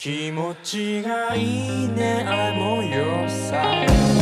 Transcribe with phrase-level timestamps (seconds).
[0.00, 4.19] 気持ちがいいねあの夜さ。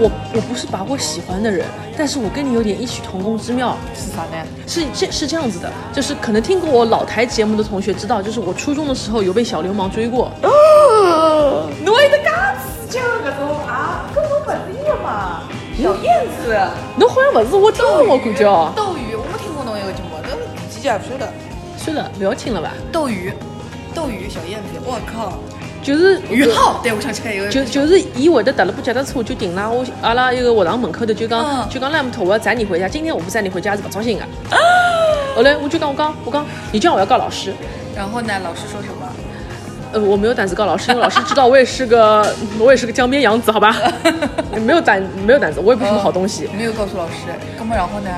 [0.00, 1.66] 我我我不是把我喜欢的人，
[1.96, 3.76] 但是我跟你有点异曲同工之妙。
[3.94, 4.46] 是啥呢？
[4.66, 10.30] 是这是这样子的，就是可能听过我老台节目的同学知道，就是我初中的时候有被小流氓追过。
[11.84, 12.30] 侬会得介
[12.60, 15.42] 刺激的搿种啊，跟侬勿是一个嘛？
[15.76, 16.56] 小燕子、
[16.96, 18.72] 侬好像不是我听过，我感觉哦。
[18.76, 21.32] 斗鱼，我没听过侬一个节目，但是第几集也不晓得。
[21.76, 22.70] 算了，不要听了吧。
[22.92, 23.32] 斗鱼，
[23.92, 25.34] 斗鱼，小燕子，我靠，
[25.84, 32.88] 就是于浩，对，我想起来一个，就就是伊会得踏了部脚踏车，就停了我阿拉一个学堂门口头，就讲、嗯就讲赖木头，我要载你回家。
[32.88, 34.24] 今天我不载你回家是不高兴的。
[35.36, 37.52] 后来我就讲我讲我讲，你这样我要告老师。
[37.94, 39.06] 然后呢，老师说什么？
[39.92, 42.26] 呃，我没有胆子告老师，因为老师知道我也是个
[42.58, 43.76] 我也是个江边养子，好吧？
[44.64, 46.48] 没有胆没有胆子，我也不是什么好东西。
[46.56, 47.14] 没有告诉老师，
[47.58, 48.10] 那么然后呢？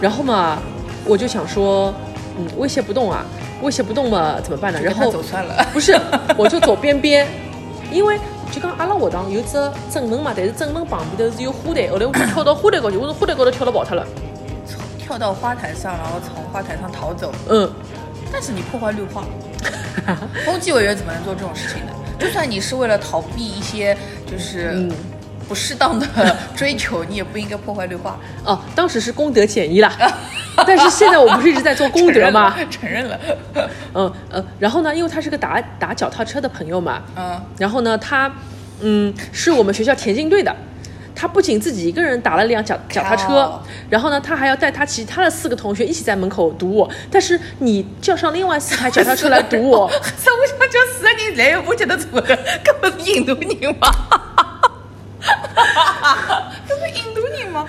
[0.00, 0.58] 然后嘛，
[1.04, 1.94] 我就想说，
[2.38, 3.24] 嗯，威胁不动啊，
[3.62, 4.80] 威胁不动嘛，怎么办呢？
[4.82, 5.66] 然后走算了。
[5.72, 5.98] 不是，
[6.36, 7.26] 我就走边边，
[7.90, 8.18] 因为
[8.50, 9.52] 就讲阿拉学堂有只
[9.90, 14.06] 正门嘛，但是正门旁边头是有花坛，后来我就跳到花坛高头，我从花坛高头跳了跑脱了。
[14.98, 17.32] 跳到花坛上，然后从花坛上逃走。
[17.48, 17.70] 嗯，
[18.32, 19.24] 但是你破坏绿化，
[20.46, 21.92] 风纪委员怎么能做这种事情呢？
[22.18, 23.96] 就算你是为了逃避一些
[24.30, 24.90] 就是嗯
[25.48, 26.06] 不适当的
[26.56, 28.18] 追求，你也不应该破坏绿化。
[28.44, 29.92] 哦，当时是功德减一啦，
[30.66, 32.54] 但是现在我不是一直在做功德吗？
[32.70, 33.70] 承认了，承认了。
[33.94, 38.30] 嗯呃，然后呢，因为他是个打打脚踏车的朋友嘛，嗯，然后呢，他
[38.80, 40.54] 嗯是我们学校田径队的。
[41.14, 46.90] 他不仅自己一个人打了辆脚脚踏车，然后呢，他还要带他其他的四个同学一起在门口堵我。
[47.12, 49.96] 但是你叫上另外四台脚踏车来堵我，是
[50.32, 52.26] 我想叫四个人来，我觉得错了，
[52.64, 53.88] 搿不是印度人吗？
[56.66, 57.66] 这是印度人吗？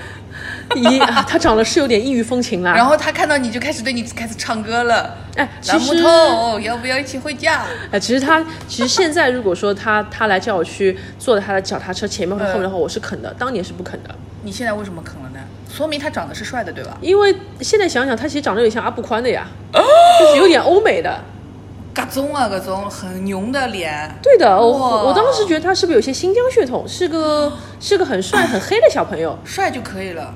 [0.81, 2.73] 咦，啊他长得是有点异域风情啦。
[2.75, 5.17] 然后他看到你就开始对你开始唱歌了。
[5.35, 7.63] 哎，其蓝木实头，要不要一起回家？
[7.91, 14.13] 哎，其实他其实现在如果说他他来叫我去坐在他的脚踏车前面或后面的话，我是肯的，当年是不肯的，
[14.43, 15.39] 你现在为什么肯了呢？
[15.71, 16.97] 说明他长得是帅的，对吧？
[17.01, 21.19] 因为现在想想，他其实长得有点像阿布宽的呀，就是有点欧美的。
[21.95, 24.15] 各种啊，各种很牛的脸。
[24.21, 29.37] 对的，我我当时觉得他是不是有些新疆血统，是个是个很帅很黑的小朋友。
[29.45, 30.33] 帅就可以了。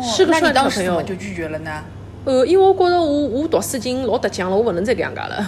[0.00, 1.84] 哦，是个那你帅的朋友当时怎么就拒绝了呢？
[2.24, 5.46] 呃，因为我觉得我我读书已经老得奖了，我不能再搿样介了。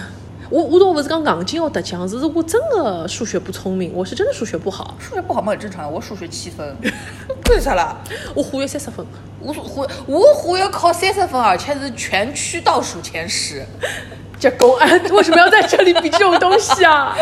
[0.49, 5.91] 我我倒不是讲硬劲要得奖，是我真的数学不聪明，我是真的数学不好，数学不好嘛，很正常。
[5.91, 6.75] 我数学七分，
[7.49, 7.97] 为啥啦？
[8.35, 9.05] 我化学三十分。
[9.39, 13.65] 我化我化学考三十分，而且是全区倒数前十。
[14.39, 17.15] 这公安为什么要在这里比这种东西啊？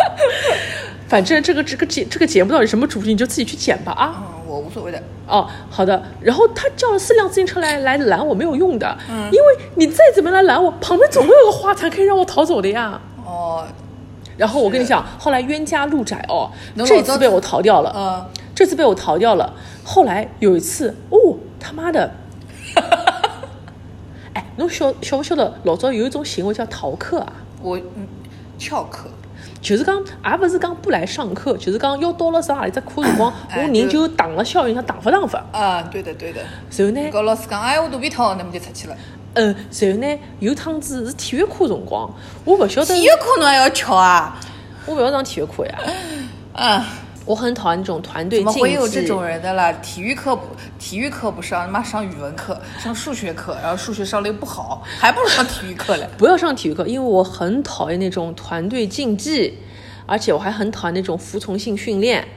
[1.07, 4.23] 反正这个这个节这个节目到底什么主题，你就自己去剪吧啊。
[4.61, 5.01] 无所谓的。
[5.27, 6.01] 哦，好的。
[6.21, 8.97] 然后他叫了四辆自行车来来拦我，没有用的，
[9.31, 12.99] 因为你再怎么来拦我，旁边总会有个花坛可以让我逃走的呀。
[13.25, 13.65] 哦，
[14.37, 16.49] 然后我跟你讲，后来冤家路窄哦，
[16.85, 19.53] 这次被我逃掉了，嗯，这次被我逃掉了。
[19.83, 21.17] 后来有一次，哦，
[21.59, 22.11] 他妈的！
[24.33, 27.33] 哎，侬晓晓不晓得老早有一种行为叫逃课啊？
[27.61, 28.07] 我嗯
[28.57, 29.09] 翘课。
[29.61, 35.29] 就是讲，也勿是讲不来上课，就是讲要到了上阿里只课辰光，哎我人就荡了校园，想荡勿荡勿。
[35.55, 36.41] 啊，对的对的。
[36.75, 38.97] 然后呢，跟老师讲，哎，我肚皮痛，那么就出去了。
[39.35, 42.11] 嗯，然后呢，有趟子是体育课辰光，
[42.43, 44.35] 我勿晓得体育，课侬还要翘啊？
[44.87, 45.79] 我勿要上体育课呀，
[46.53, 46.87] 啊，
[47.31, 48.69] 我很讨厌这种团队怎么竞技。
[48.69, 49.71] 会有这种人的啦？
[49.81, 50.47] 体育课不，
[50.77, 56.05] 体育课不上，他妈上语文课，上数学课，然后数学上的又不好，还不如上体育课嘞。
[56.19, 59.57] 不要上体育课，因为我很讨厌那种团队竞技，
[60.05, 62.27] 而且我还很讨厌那种服从性训练，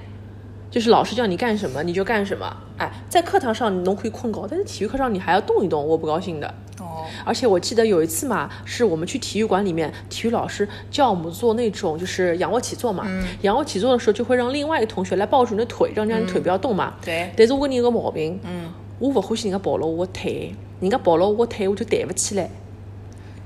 [0.71, 2.57] 就是老师叫你干什么你就干什么。
[2.79, 6.55] 哎，在课堂上你能可以困觉，但是体育课上你还要动一动，我不高兴的。
[6.81, 13.07] 哦，而且我记得有一次嘛，是我们去体育馆里面，体育老师叫我们做那种就是仰卧起坐嘛。
[13.43, 16.95] 仰卧起坐的时候，就会让另外一个同学来抱住你的腿，让这样你腿不要动嘛。
[17.05, 22.51] 对但是我跟你有个毛病，嗯，我不欢喜人家抱了我的腿，人家抱了我的腿，我就抬不起来。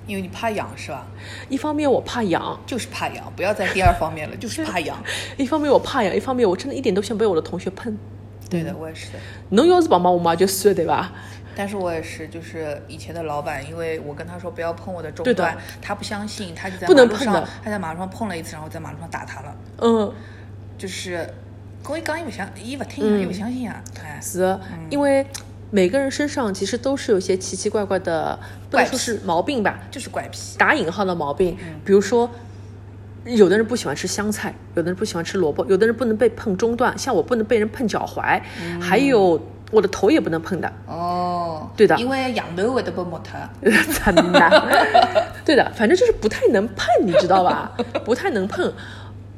[0.06, 1.06] 因为你怕痒是吧？
[1.50, 4.96] 一方面我怕痒，就是怕痒，不要在第二方面了， 就是怕痒。
[5.36, 7.98] 一方面我怕痒，一方面我真的一点都想被我的同学喷。
[8.48, 9.18] 对的，我也是的。
[9.50, 11.12] 侬要是帮忙我嘛就算了对吧？
[11.58, 19.56] 但是我也是，就是以前的老板，因为我跟他说不要碰我的中段，他不相信，他就在马路上他在马路上碰了一次，然后在马路上打他了。
[19.78, 20.14] 嗯，
[20.78, 21.28] 就是
[21.82, 25.26] 跟我一讲，伊不相，伊不听啊，伊不相信啊，哎，是的，因为
[25.72, 28.38] 每个人身上其实都是有一些奇奇怪怪的，
[28.70, 30.56] 不能说是毛病吧，就是怪癖。
[30.58, 32.30] 打引号的毛病，比如说，
[33.24, 38.40] 有的人不喜欢吃香菜，有的人不喜欢吃萝卜，有的人不能被碰中段，像我不能被人碰脚踝，
[38.80, 39.40] 还有
[39.70, 41.37] 我的头也不能碰的，哦，
[41.76, 43.38] 对的因为羊头会得被摸脱。
[44.04, 44.68] 真的，
[45.44, 47.72] 对的，反正就是不太能碰，你知道吧？
[48.04, 48.72] 不太能碰。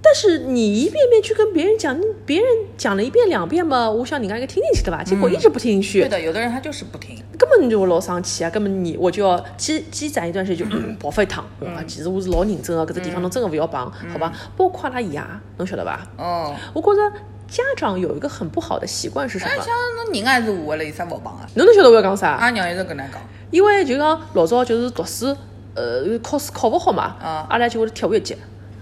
[0.02, 1.94] 但是你一遍遍去跟别人讲，
[2.24, 2.46] 别人
[2.78, 5.02] 讲了一遍两遍嘛，我想人家应该听进去的吧？
[5.04, 7.14] 结果一直不听进去，对的，有的人他就是不听。
[7.38, 8.48] 根本就老生气啊！
[8.50, 11.44] 根本你我就要积积攒一段时间就 嗯爆发一趟。
[11.60, 13.78] 啊，其实我是老认真的，搿只地方侬真的不要碰，
[14.10, 14.32] 好吧？
[14.56, 15.20] 包括阿拉爷，
[15.58, 16.06] 侬晓得吧？
[16.16, 17.12] 哦，我觉着
[17.50, 19.50] 家长有一个很不好的习惯是什么？
[19.56, 21.46] 那像侬人还是我了，有啥勿帮啊？
[21.54, 22.30] 侬能晓得我要讲啥？
[22.32, 23.20] 阿娘一直跟咱讲，
[23.50, 25.36] 因为就讲老早就是读书，
[25.74, 28.36] 呃，考试考勿好嘛，啊阿拉就会得踢我一脚，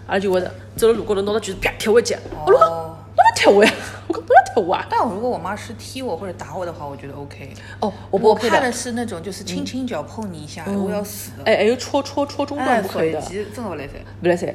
[0.07, 2.17] 阿拉就会得走了路高头拿到句子啪踢我一脚。
[2.47, 2.95] 我讲哦。
[3.19, 3.73] 侬要踢我呀？
[4.07, 4.87] 我讲不要踢我啊！
[4.89, 7.53] 但如果我妈是踢我或者打我的话，我觉得 OK。
[7.81, 8.73] 哦，我不我 OK 怕的的。
[8.73, 11.45] 是那种就是轻轻脚碰你一下，我要死了。
[11.45, 13.95] 哎，还有戳戳戳中段哎，不可以的真的不来塞。
[14.23, 14.55] 不来噻。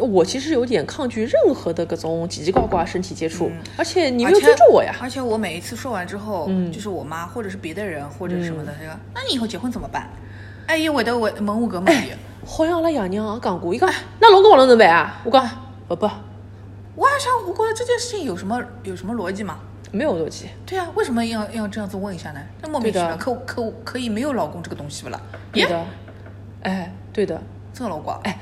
[0.00, 4.94] 我其实有点抗拒任何的各种奇奇怪怪身体接触，而且你没有尊重我呀。
[5.00, 10.08] 而且我每一次说完之后，就是我妈或者是别的人或者什么的，她说：“那你以后结婚怎么办？”
[10.66, 12.12] 哎，伊会得问问我搿问题。
[12.46, 15.20] 好像阿拉爷娘也讲过，伊讲那老公王侬能办啊？
[15.24, 15.48] 我讲
[15.88, 16.08] 不不，
[16.94, 19.58] 我还想，我觉得这件事情有什么有什么逻辑吗？
[19.92, 20.46] 没有逻辑。
[20.64, 22.40] 对啊，为什么要要这样子问一下呢？
[22.62, 25.20] 那莫名其妙，可可可以没有老公这个东西不啦？
[25.54, 25.86] 耶，对的，
[26.62, 27.42] 哎，对的，
[27.74, 28.14] 这个老公。
[28.22, 28.38] 哎，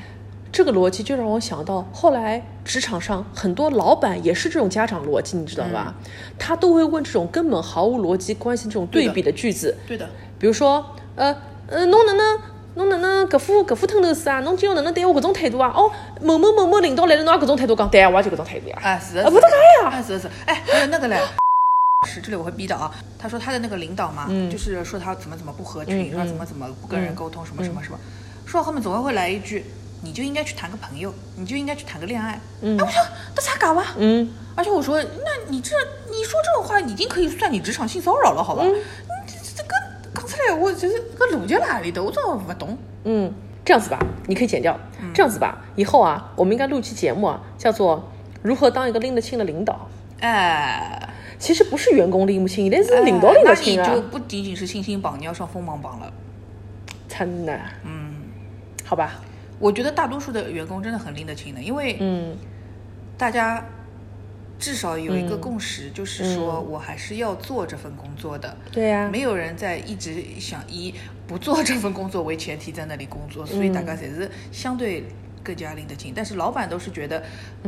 [0.59, 5.95] 这个逻辑就让我想到后来职场上很多老板也是这种家长逻辑，你知道吧？
[6.37, 10.85] 他都会问这种根本毫无逻辑关系这种对比的句子，对的，比如说，
[11.15, 11.33] 呃
[11.69, 12.41] 呃，侬哪能
[12.75, 14.41] 侬哪能搿副搿副吞头是啊？
[14.41, 15.73] 侬今后哪能对我搿种态度啊？
[15.73, 15.89] 哦，
[16.21, 18.77] 某某某某领导来了，侬也搿种态度讲，对啊，我也就搿种态度呀。
[18.83, 19.91] 哎，是不是的搿呀。
[19.93, 21.21] 哎，是的是的，哎，还有那个嘞。
[22.09, 22.91] 是，这里我会逼的啊。
[23.17, 27.99] 他说他的那个领导嘛，就是说他怎么怎么不合群，嗯说怎么怎么不跟人沟通，什么什么什么。
[28.45, 29.63] 说到后面总会会来一句，
[30.03, 32.41] 你就应该去谈个朋友，你就应该去谈个恋爱。
[32.61, 33.03] 嗯哎，我说
[33.35, 33.95] 那咋搞啊？
[33.99, 35.75] 嗯，而且我说，那你这
[36.09, 38.63] 你说这种话已经可以算你职场性骚扰了，好吧？
[38.65, 39.69] 嗯你这这个
[40.15, 42.77] 讲出来，我就是个逻辑哪里的，我真的不懂。
[43.05, 43.33] 嗯，
[43.65, 44.79] 这样子吧，你可以剪掉。
[45.15, 48.11] 这样子吧，以后啊，我们应该录期节目啊，叫做
[48.43, 49.89] 如何当一个拎得清的领导。
[50.21, 51.09] 哎，
[51.39, 54.09] 其实不是员工拎不清，但是领导拎得清啊哎那你就。
[54.09, 56.13] 不仅仅是信心榜，你要上锋芒榜了。
[57.09, 58.15] 真的，嗯，
[58.85, 59.15] 好吧，
[59.59, 62.37] 我觉得大多数的员工真的很拎得清的，因为嗯，
[63.17, 63.65] 大家
[64.59, 68.57] 至少有一个共识，就是说我还是要做这份工作的。
[68.73, 70.95] 对呀、没有人在一直想以
[71.27, 75.05] 不做这份工作为前提在那里工作，所以大家才是相对
[75.45, 76.13] 更加拎得清。
[76.15, 77.23] 但是老板都是觉得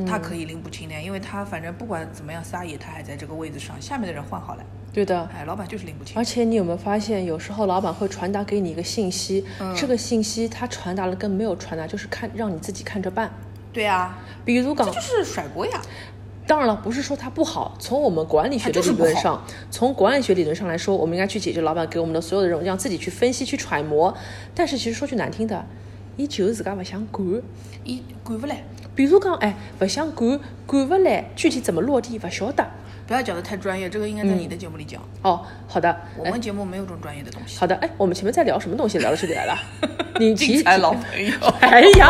[0.07, 5.29] 他可以拎不清的，因为他反正不管怎么样撒野，他还在这个位置上，下面的人换好了，对的。
[5.33, 6.25] 哎，老板就是拎不清而。
[6.25, 13.31] 且你有没有发现，有时候老板会传达给你一个信息，嗯这个信息他传达了跟没有传达，就是看让你自己看着办。
[13.73, 15.81] 对啊，比如讲这，就是甩锅呀。
[16.47, 17.77] 当然了，不是说它不好。
[17.79, 19.41] 从我们管理学的理论上，
[19.71, 24.13] 从管理学理论上来说，我们应该去解决老板给我们的所有的任务，让自己去分析、去揣摩。
[24.53, 25.65] 但是其实说句难听的，
[26.17, 27.41] 伊就是自家不想管。
[27.85, 28.65] 伊管不来，
[28.97, 32.67] 比如讲，哎，不想管，管不来，具体怎么落地不晓得。
[33.11, 35.03] 不要讲的太专业，这个应该在你的节目里讲。
[35.23, 37.59] 哦，好的，我们节目没有这种专业的东西。
[37.59, 38.99] 好的，哎，我们前面在聊什么东西？
[38.99, 39.59] 聊到这里来了，
[40.21, 41.33] 你提精彩老朋友。
[41.59, 42.09] 哎呀，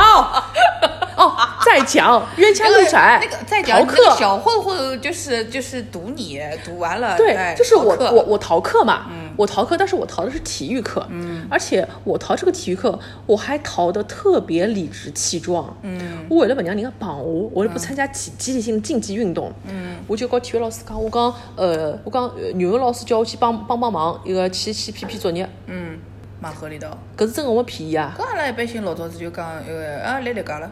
[1.17, 4.17] 哦，再讲冤家路窄，那个再讲逃课那个。
[4.19, 9.07] 小混混，就是就是堵你，堵完了，对哎，就是我我我逃课嘛，
[9.41, 25.99] 我逃课，但是我逃的是体育课，嗯，而且我逃这个体育课，我还逃得特别理直气壮，嗯，我为了不让人家绑我，我为了不参加集集体性的竞技运动，嗯，我就跟体育老师讲，我讲，呃，我讲呃语文老师叫我去帮帮帮忙，一个去去批批作业，嗯，
[26.39, 26.99] 蛮合理的哦。
[27.17, 30.71] 搿是真的我没骗伊啊，搿阿拉一般性老早子就讲，呃啊来例假了，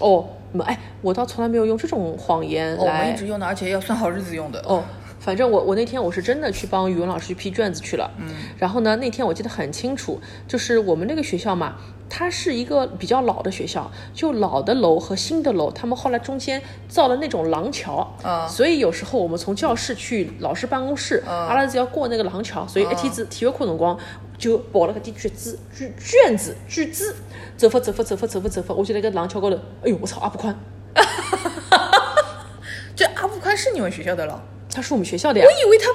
[0.00, 4.60] 哦，没，哎，我倒从来没有用这种谎言哦我们一直用的，而且要算好日子用的。
[4.66, 4.84] 哦，
[5.22, 8.26] 反正我我那天我是真的去帮语文老师去批卷子去了，嗯，
[8.58, 11.76] 然后呢那天我记得很清楚，就是我们那个学校嘛，
[12.08, 18.48] 它是一个比较老的学校，就老的楼和新的楼，他们后来中间造了那种廊桥，嗯。
[18.48, 23.96] 所以有时候我们从教室去老师办公室，阿拉是要过那个廊桥，所以一天子体育课辰光
[24.36, 27.14] 就抱了个点卷子卷卷子卷子，
[27.56, 30.52] 走法走法走法走法走法，我就在那个廊桥高头，哎呦我操阿布宽，
[32.96, 34.42] 这阿布宽是你们学校的了？
[34.72, 35.86] 他是我们学校的呀我，以为他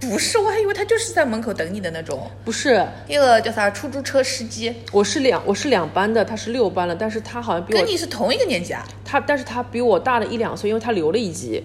[0.00, 2.30] 不是，我还以为他就是在门口等你的那种。
[2.44, 2.86] 不是。
[3.08, 8.86] 那个叫啥出租车司机，我是两我是两班的，他是六班的，但是他好像比我跟你是同一个年级啊？
[9.04, 11.64] 他，但是他比我大了一两岁，因为他留了一级，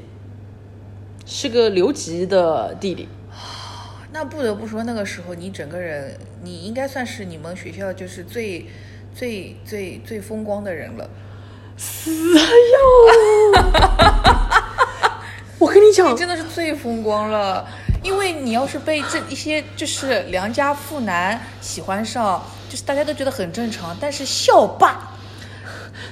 [1.25, 3.07] 是个留级的弟弟。
[4.11, 8.65] 那不得不说，那个时候你整个人，你应该算是你们学校就是最
[9.13, 11.09] 最最最风光的人了。
[11.75, 12.41] 死呀，
[15.93, 17.65] 讲你，真的是最风光了，
[18.01, 25.09] 因为你要是被这一些就是良家妇男喜欢上，就是大家都觉得很正常，但是校霸。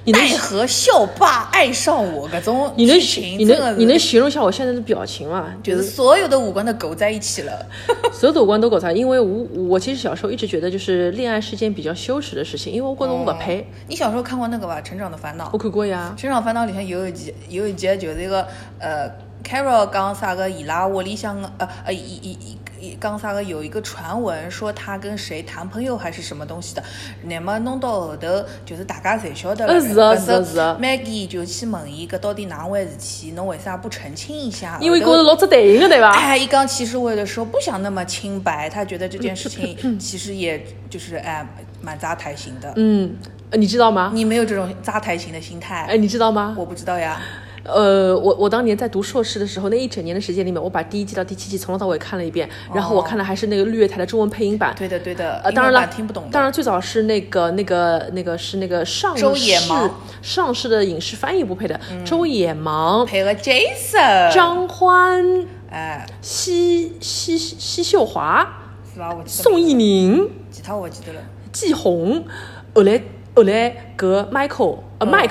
[0.06, 2.98] 奈何校霸爱上我，搿种你能
[3.38, 5.54] 你能你能形容一下我现在的表情吗？
[5.62, 7.64] 就是所有的五官都勾在一起了。
[8.12, 13.68] 所有的五官都搞砸，因为我我其实小时候一直觉得就是恋爱是件比较羞耻的事情，因为我觉得我不配。
[13.88, 15.60] 你小时候看过那个吧，《成长的烦恼我》？
[15.62, 18.48] 看过呀，《成长烦恼》里向有一集，有一集就是一个
[18.80, 19.08] 呃
[19.44, 26.84] ，Carol 讲啥个伊拉屋里向呃呃，伊伊伊伊讲啥个有一个传闻说他跟谁谈朋友还是什么东西的，
[27.26, 29.74] 那么弄到后头就是大家侪晓得了。
[29.74, 34.78] 呃是的搿时候是的是的 Maggie 就去问伊搿到底哪能回事体，侬为啥不澄清一下？
[34.82, 36.12] 因为觉得老值对应的对伐？
[36.12, 41.46] 哎，伊刚其实我有的时候不想那么清白，他觉得这件事情其实也就是哎
[41.82, 42.74] 蛮扎台型的。
[42.78, 43.16] 嗯，
[43.52, 44.12] 呃你知道吗？
[44.14, 46.56] 你没有这种扎台型的心态，哎，你知道吗？
[46.58, 47.22] 我不知道呀。
[47.64, 54.74] 呃，我我当年在读硕士的时候，那一整年的时间里面，我把第一季到第七季从头到尾看了一遍，然后我看的还是那个绿叶台的中文配音版。
[54.78, 55.40] 对的，对的。
[55.44, 56.28] 呃，当然了听不懂。
[56.32, 68.48] 当然，最早是那个、那个、那个是那个上周野市芒上市的影视翻译部配的，周野芒、配了 Jason，张欢、哎，奚奚奚秀华、
[68.92, 69.10] 是吧？
[69.14, 71.22] 我记得宋逸宁、其他我记得了。
[71.52, 72.26] 季红，
[72.74, 73.04] 后来
[73.36, 75.28] 后来搿 Michael 呃麦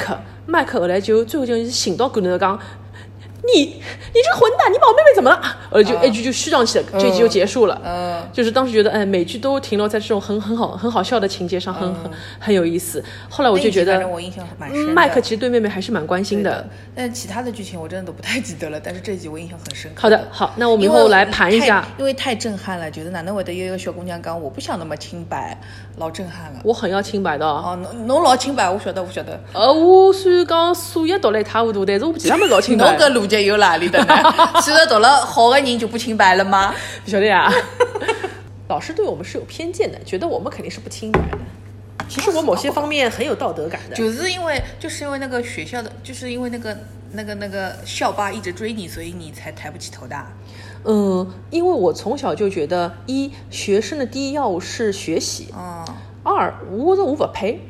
[0.51, 2.59] 麦克后来就最后就是寻到管头讲。
[3.43, 4.71] 你你这个混蛋！
[4.73, 5.41] 你把我妹妹怎么了？
[5.71, 7.81] 呃，就一句就续上去了，这一集就结束了。
[7.85, 13.03] 嗯，就是当时觉得，哎，每句都停留在这种很很好很好笑的情节上，很很很有意思。
[13.29, 18.79] 后来我就觉得我印象蛮深麦克其实对妹妹还是蛮关心的的。，但其他的剧情我真的都不太记得了。
[18.83, 20.03] 但是这一集我印象很深刻。
[20.03, 21.89] 好的，好，那我们以后来盘一下太。
[21.99, 25.59] 因为太震撼了，觉得哪能会得有一个小姑娘讲我不想那么清白，
[25.97, 26.61] 老震撼了。
[26.65, 27.63] 我很要清白的哦。
[27.65, 29.41] 哦，侬侬老清白，我晓得，我晓得。
[29.53, 32.99] 呃，我虽然讲数学读了一塌糊涂，但是我其他么老清侬白。
[32.99, 34.15] 搿逻辑有哪里的呢？
[34.61, 36.75] 其实读了好的人就不清白了吗？
[37.05, 37.51] 不晓得呀。
[38.69, 41.39] 老师对我们是有偏见的，觉得我们肯定是不清白的。
[42.09, 43.95] 其实我某些方面很有道德感的。
[43.95, 46.77] 就是因为就是因为那个学校的，就是因为那个
[47.13, 50.17] 那个那个校霸一直追你，所以你才抬不起头的。
[50.85, 55.85] 嗯，因为我从小就觉得，一学生的第一要务是学习，嗯，
[56.23, 57.61] 二我觉得我不配。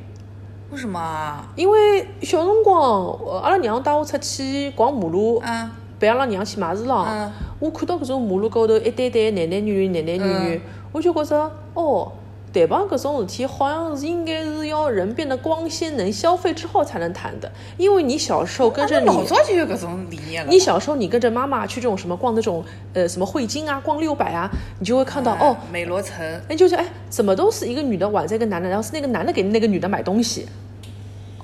[0.71, 1.45] 为什么啊？
[1.57, 7.33] 因为小辰光，呃阿拉娘带我出去逛马路，啊，陪阿拉娘去买市场，嗯。
[7.59, 10.61] 我看到搿种马路高头一对对男男女女、男男女女，嗯。
[10.93, 12.11] 我就觉着哦，
[12.53, 19.07] 谈朋搿种事体好像是应该是要人变得光鲜能消费之后才能谈的，因为你小时候跟着你。
[19.07, 20.51] 老早就有搿种理念了。
[20.51, 30.49] 你小时候，你跟着妈妈去这种什么逛那种呃什么汇金啊，逛六百啊，你就会看到、哎哦，美罗城，哎，就是哎，怎么都是一个女的挽着一个男的，然后是那个男的给那个女的买东西，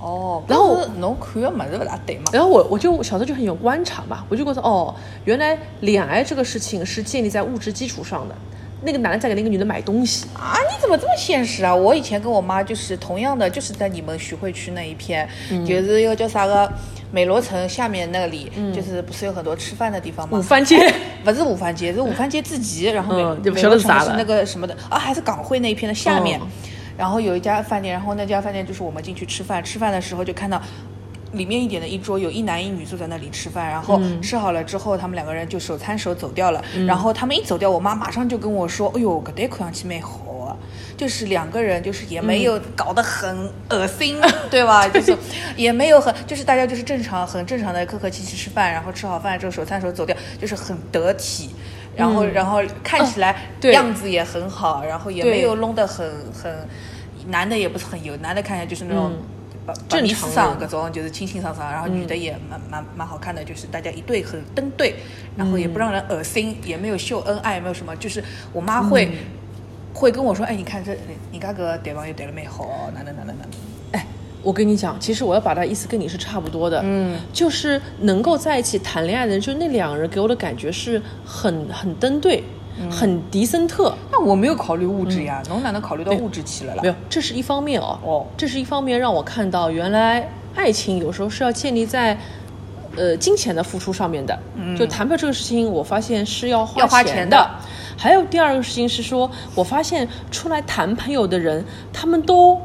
[0.01, 2.25] 哦，然后侬看个么子不大对嘛？
[2.33, 4.93] 然后我我就小时候就很有观察嘛，我就觉得哦，
[5.25, 8.35] 原来恋爱这个事情是建立在物质基础上的。
[8.83, 11.75] 那个男的在给那个女的买东西，啊，你怎么这么现实啊？
[11.75, 16.71] 我以前跟我妈就是同样的，就是在你们徐汇区那一片，嗯就是一个叫啥个
[17.11, 20.37] 美罗城下面那里，就是不是有很多吃饭的地方吗？
[20.37, 20.93] 嗯午饭街。
[21.25, 26.49] 不是午饭街，是午饭街自己，然后美罗城是那个什么的啊，还是港汇那一片的下面，嗯
[26.97, 30.63] 然后有一家饭店，然后那家饭店就是我们进去吃饭，吃饭的时候就看到。
[31.37, 36.63] 里面一点的一桌有一男一女坐在那里吃饭，然后嗯吃好了之后，他们两个人就手牵手走掉了。
[36.87, 40.57] 然后他们一走掉，我妈马上就跟我说：“哎呦，搿对看上去蛮好啊。”
[40.97, 44.19] 就是两个人，就是也没有搞得很恶心，
[44.51, 44.89] 对吧？
[44.89, 45.15] 就是
[45.55, 51.51] 也没有很，就是大家就是正常很正常的客客气气吃饭，然后吃好饭之后手牵手走掉，就是很得体。
[51.95, 56.55] 然后，然后看起来样子也很好，然后也没有弄得很很，
[57.29, 59.13] 男的也不是很油，男的看起来就是那种
[59.89, 60.35] 正常人。
[60.35, 64.95] 上搿种就是清清爽爽，然后女的也蛮蛮蛮好看的，就是大家一对很登对，
[65.37, 69.11] 然后也不让人恶心，也没有秀恩爱，也没有什么，就是我妈会、
[69.93, 70.97] 会跟我说，哎，你看这
[71.33, 73.51] 你家个对方又对了没好，哪能哪能哪能，
[73.93, 74.07] 哎，
[74.43, 82.45] 我跟你讲，其实我要表达意思跟你是差不多的，嗯，就是能够在一起谈恋爱的人，就那两个人给我的感觉是很很登对，
[82.91, 83.95] 很迪森特。
[84.11, 86.83] 那我没有考虑物质呀，侬哪能考虑到物质去了啦？
[86.83, 87.99] 没有，这是一方面哦。
[88.05, 92.19] 哦这是一方面，让我看到原来爱情有时候是要建立在。
[92.99, 94.39] 呃，金钱的付出上面的，
[94.75, 97.51] 就谈判这个事情，我发现是要花要花钱钱的
[97.95, 102.59] 还有第二个事情是说，我发现出来谈朋友的人，他们都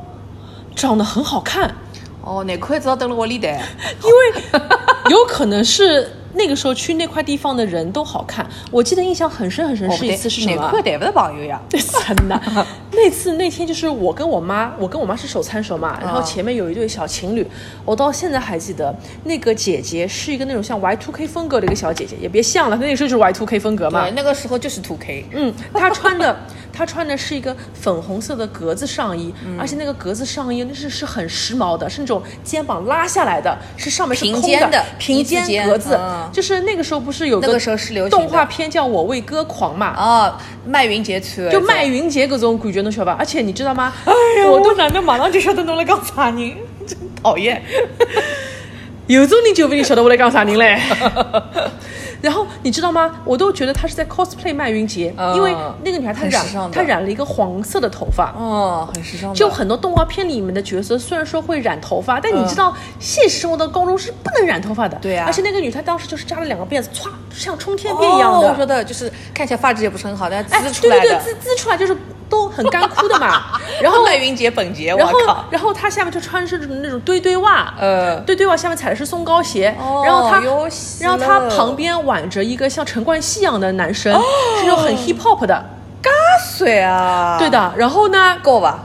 [0.73, 1.75] 长得很好看，
[2.23, 3.49] 哦，难怪只要等了我里的，
[4.01, 4.61] 因为
[5.09, 8.45] 有可能是那个时候去那块地方的人都好看。
[8.71, 10.55] 我记得印象很深很深是一次是什么？
[10.55, 11.61] 哪块谈不是朋友呀？
[11.69, 12.41] 真的，
[12.91, 17.45] 那次那天就是我跟我妈，我跟我妈是手牵手嘛，然后啊前面有一对小情侣，
[17.85, 24.11] 我到现在还记得，那个姐姐是一个那种像 Y two K 风格的一个小姐姐，也别像了，那个时候就是 Y two K 风格嘛对，。
[24.11, 25.25] 那个时候就是 two K。
[25.31, 26.35] 嗯，她穿的
[26.73, 43.15] 她穿的是一个粉红色的格子上衣，嗯而且那个格子上衣那是是很时髦的，是那种肩膀拉下来的，是上面是空平肩的平肩格子，嗯就是那个时候不是有那个时候是流行动画片叫《我为歌狂》嘛，哦，麦云杰穿，就麦云杰搿种感觉，侬晓得吧？
[43.19, 43.93] 而且你知道吗？
[44.05, 46.55] 哎呀，我都哪能马上就晓得侬来讲啥人，
[46.87, 47.61] 真讨厌。
[49.07, 50.79] 有种人就不定晓得我来讲啥人嘞。
[52.21, 53.15] 然后你知道吗？
[53.25, 58.31] 我都觉得她是在 cosplay 麦云杰，嗯因为那个女孩她染她染了一个黄色的头发。
[58.37, 59.33] 哦，很时尚。
[59.33, 64.97] 就很多动画片里面的角色，虽然说会染头发，但你嗯知道现实生活的高中是不能染头发的。
[65.01, 68.47] 对啊而且那个女她当时就是扎了两个辫子，歘，像冲天辫一样的。
[68.47, 71.01] 哦我说的就是看起来发质也不是很好，但哎，滋出来的。
[71.01, 71.95] 对对对，滋滋出来就是
[72.31, 73.43] 都很干枯的嘛。
[73.79, 78.19] 然后麦云杰本杰，我然后靠，然后他下面就穿是那种堆堆袜，呃。
[78.21, 80.39] 堆堆袜下面踩的是松糕鞋，哦然后他
[80.99, 83.93] 然后他旁边挽着一个像陈冠希一样的男哦。
[83.93, 84.13] 生，
[84.59, 85.65] 是那种很 hip hop 的，
[86.01, 86.09] 嘎
[86.41, 87.73] 水啊，对，的。
[87.75, 88.79] 然后呢，够吧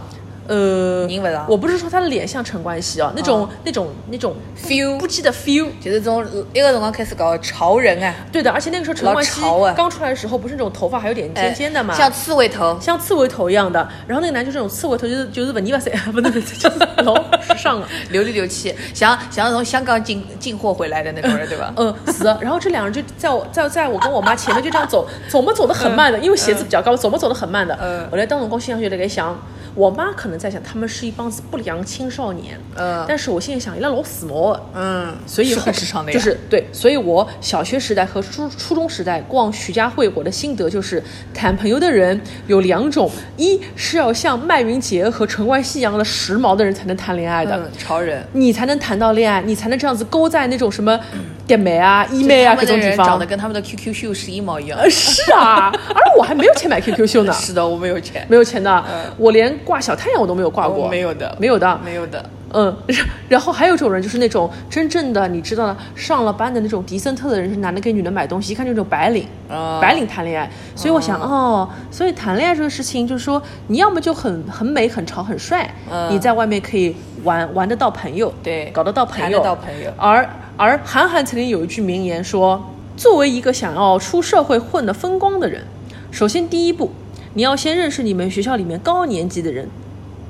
[0.49, 5.69] 呃人不是啊，我不是说他的脸像陈冠希啊，那种那种那种？feel 不羁的 feel。
[5.81, 12.79] 就是从一个辰光开始搞潮人啊，对的，而且那个时候陈冠希老潮啊刚出来的时候，不是那种头发还有点尖尖的嘛，哎像刺猬头。
[12.81, 13.87] 像刺猬头一样的。
[14.07, 16.69] 然后那个男就是那种刺猬头，就是就是文尼瓦塞，不能，就是
[17.05, 17.87] 老时尚了。
[18.11, 21.73] 流里流气，想想要从香港进进货回来的那种人，对吧？
[21.76, 22.38] 嗯，是的。
[22.41, 27.76] 然后这两人就在我在在我跟我妈前面就这样走，走嘛走得很慢的，因为鞋子比较高，走嘛走得很慢的。
[27.81, 29.37] 嗯我来当时光心想就在想，
[29.76, 32.59] 我妈可能在想他们是一帮子不良青少年。
[32.75, 34.62] 嗯但是我现在想，伊拉老时髦的。
[34.75, 41.02] 嗯，所以很时尚的呀，就是对，所以我小学时代和初初中时代逛徐家汇，我的心得就是，
[41.33, 48.26] 谈朋友的人有两种，一是要像麦云杰和陈冠希一样的时髦的人才能谈恋爱的，嗯，潮人。
[48.33, 50.99] 你才能谈到恋爱，你才能这样子勾在那种什么
[51.47, 53.06] 点美啊、医美啊他们的这种地方。
[53.06, 53.26] 人长得。
[53.26, 54.78] 跟他们的 QQ 秀是一模一样。
[54.78, 58.85] 呃，是啊，而我还没有钱买 QQ 秀呢，是的，我没有钱，没有钱的，
[59.19, 61.37] 我连挂小太阳我都没有挂过，没有的。
[61.41, 62.25] 没有的，没有的。
[62.52, 69.80] 嗯，然然后还有一种人，就是那种真正的你知道的，上了班的那种迪森特的人，是男的给女的买东西，一看就是那种白领，啊。
[69.82, 70.49] 白领谈恋爱。
[70.76, 76.09] 所以我想，哦，所以谈恋爱这个事情，就是说你要么就很很美、很潮、很帅，嗯。
[76.11, 76.95] 你在外面可以
[77.26, 82.65] 玩玩得到朋友，对搞得到朋谈友，得到朋友而而韩寒曾经有一句名言说，
[82.97, 85.62] 作为一个想要出社会混得风光的人，
[86.10, 86.91] 首先第一步，
[87.34, 89.69] 你要先认识你们学校里面高年级的人，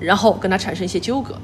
[0.00, 1.37] 然后跟他产生一些纠葛。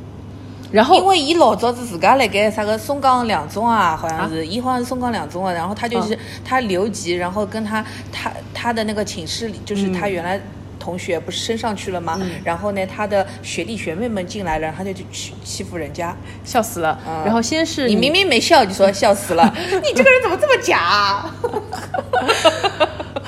[0.72, 10.40] 然后因为伊老早子自家辣盖啥个松江两中啊，好像是，伊、好像是松江两中啊，然后他就是、他留级，然后跟他他他的那个寝室里，就是他原来。
[10.82, 12.20] 同学不是升上去了吗？
[12.44, 16.16] 然后呢，他的学弟学妹们进来了，然后他就去欺欺负人家。
[16.44, 16.98] 笑死了。
[17.06, 21.34] 嗯然后先是你明明没笑，你说笑死了， 你这个人怎么这么假、啊？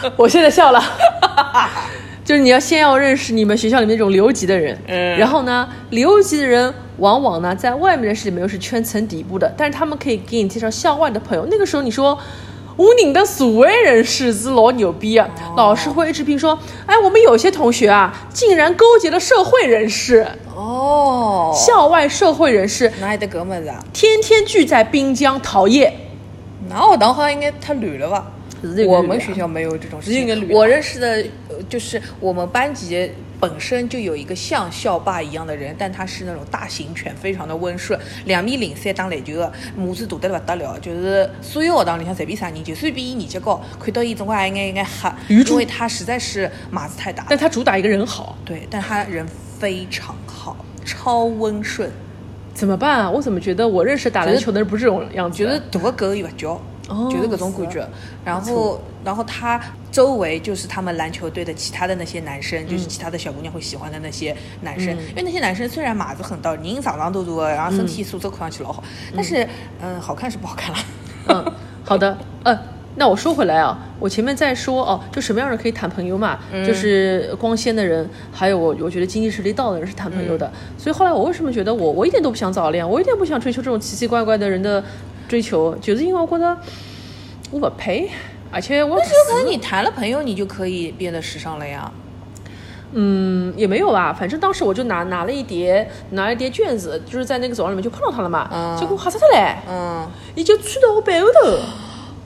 [0.18, 0.82] 我现在笑了，
[2.24, 11.46] 就是你要先要认识你们学校里面那种留级的人，嗯然后呢，留级的人往往呢在外面的世界里面又是圈层底部的，但是他们可以给你介绍校外的朋友。
[11.50, 12.18] 那个时候你说。
[12.76, 15.28] 我认的所谓人士是老牛逼啊！
[15.56, 23.84] 老师会一直评说，哎，我们有些同学啊，竟然勾结了社会人士、哦，校外社会人士，哪有得搿么子啊？
[23.92, 25.92] 天天聚在滨江陶冶。
[26.68, 28.26] 那学堂好像应该太乱了吧？
[28.88, 30.48] 我们学校没有这种事情。
[30.50, 33.10] 我认识的，呃就是我们班级
[33.44, 40.78] 本身就有一个像校霸一样的人，但他是那种大型犬，非常的温顺，两米零三打篮球的，母子大得不得了。
[40.80, 47.26] 就是所有学堂里向随便啥人，就算比伊年纪高，看到伊总归还一眼一眼黑，因为他实在是码子太大。
[47.28, 49.26] 但他主打一个人好，对，但他人
[49.60, 51.90] 非常好，超温顺，
[52.54, 53.10] 怎么办啊？
[53.10, 55.50] 我怎么觉得我认识打篮球的人不是这种样子的？
[55.50, 56.58] 就是大个狗也不叫。
[56.88, 57.88] 哦就是搿种感觉，
[58.24, 68.82] 然后，然后他周围就是他们篮球队的其他的那些男生，嗯就是其他的小姑娘会喜欢的那些男生，因为那些男生虽然码子很大，人长长多多的，然后身体素质看上去老好，
[69.14, 69.46] 但是，
[69.80, 70.78] 嗯，好看是不好看了。
[71.28, 71.52] 嗯，
[71.84, 72.58] 好的，呃，
[72.96, 80.50] 那我说回来啊，我前面在说哦，就什么样的人可以谈朋友嘛，就是光鲜的人，还有我我觉得经济实力到的人是谈朋友的。
[80.76, 84.84] 所以后来我为什么觉得我我一点都不想早恋，我一点不想追求这种奇奇怪怪的人的
[85.28, 86.56] 追求，就是因为我觉得
[87.50, 88.10] 我不配，
[88.50, 91.90] 而且我有可能你谈了朋友，你就可以变得时尚了呀。
[92.96, 101.58] 嗯也没有吧，反正当时我就拿拿了一叠拿了一叠卷子，就是在那个走廊里面就碰到他了嘛，嗯结果吓死他嘞，嗯，你就窜到我背后头。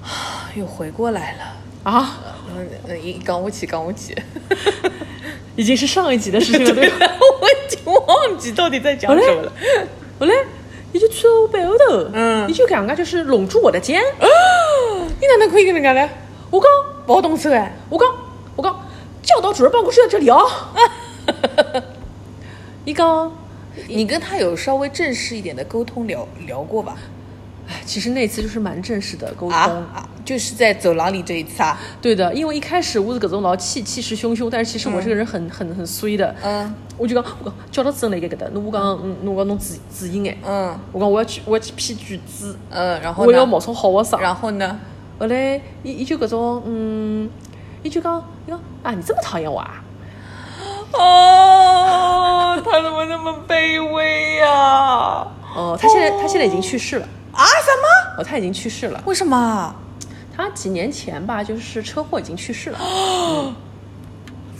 [0.54, 1.90] 又回过来了。
[1.90, 2.18] 啊，
[2.54, 4.14] 嗯，嗯一讲我起，讲我起，
[5.56, 6.96] 已经是上一集的事情了，对吧？
[7.40, 9.52] 我已经忘记到底在讲什么了。
[10.18, 10.34] 后来
[10.92, 14.26] 你就去了我背后头，嗯你就讲个就是拢住我的肩，啊
[15.20, 16.08] 你哪能可以跟人家呢？
[16.50, 16.70] 我讲，
[17.06, 17.76] 不好动手哎。
[17.90, 18.08] 我讲，
[18.56, 18.74] 我讲，
[19.22, 20.48] 教导主任办公室在这里哦。
[22.86, 23.32] 你讲，
[23.86, 26.96] 你跟他有稍微正式一点的沟通聊聊过吧？
[27.68, 29.84] 哎，其实那次就是蛮正式的沟通。
[30.24, 31.78] 就是在走廊里这一次啊。
[32.02, 36.34] 对的，因为一开始我是搿种老气气势汹汹，但是其实我这个人很、很很衰的。
[36.42, 40.36] 嗯我就讲，我讲教导主任辣盖搿搭，侬我讲，嗯，侬讲侬注意注意眼。
[40.44, 43.28] 嗯我讲我要去，我要去批卷子，嗯，然后呢？
[43.28, 44.20] 我要冒充好学生。
[44.20, 44.78] 然后呢？
[45.18, 47.30] 后来，伊伊就搿种，嗯，
[47.82, 49.82] 伊就讲，伊讲啊，你这么讨厌我啊？
[50.92, 57.08] 哦，他怎么那么卑微呀、哦，他现在他现在已经去世了。
[57.38, 57.44] 啊？
[57.64, 58.22] 什么？
[58.22, 59.02] 哦，他已经去世了。
[59.06, 59.74] 为什么？
[60.36, 62.78] 他几年前吧，就是车祸已经去世了。
[62.78, 63.54] 哦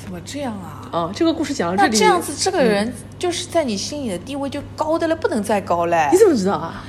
[0.03, 0.89] 怎么这样啊？
[0.91, 6.09] 哦，这个故事讲到这里，那这样子，这个人就是在你心里的地位就高的了，不能再高嘞。
[6.11, 6.83] 你怎么知道啊？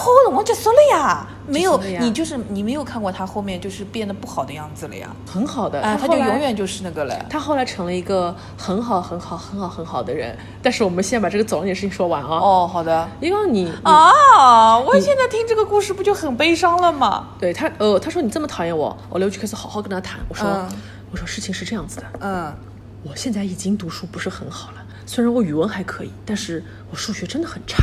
[0.00, 7.14] 后的辰光结束了呀，没有你就是你没有看过他后面就是变得不好的样子了呀，很好的，哎，他就永远就是那个了。
[7.28, 10.36] 他后来成了一个很好、很好、很好、很好的人。
[10.62, 13.08] 但是我们先把这个走廊点事情说完啊。，哦，好的。
[13.20, 17.28] 因为你，你啊，我现在听这个故事不就很悲伤了吗？
[17.38, 20.18] 对他，呃，他说你这么讨厌我，我就开始好好跟他谈。
[20.28, 20.68] 我说，嗯
[21.12, 22.54] 我说事情是这样子的，嗯，
[23.02, 27.82] 我现在已经读书不是很好了，虽然我语文还可以，但是我数学真的很差，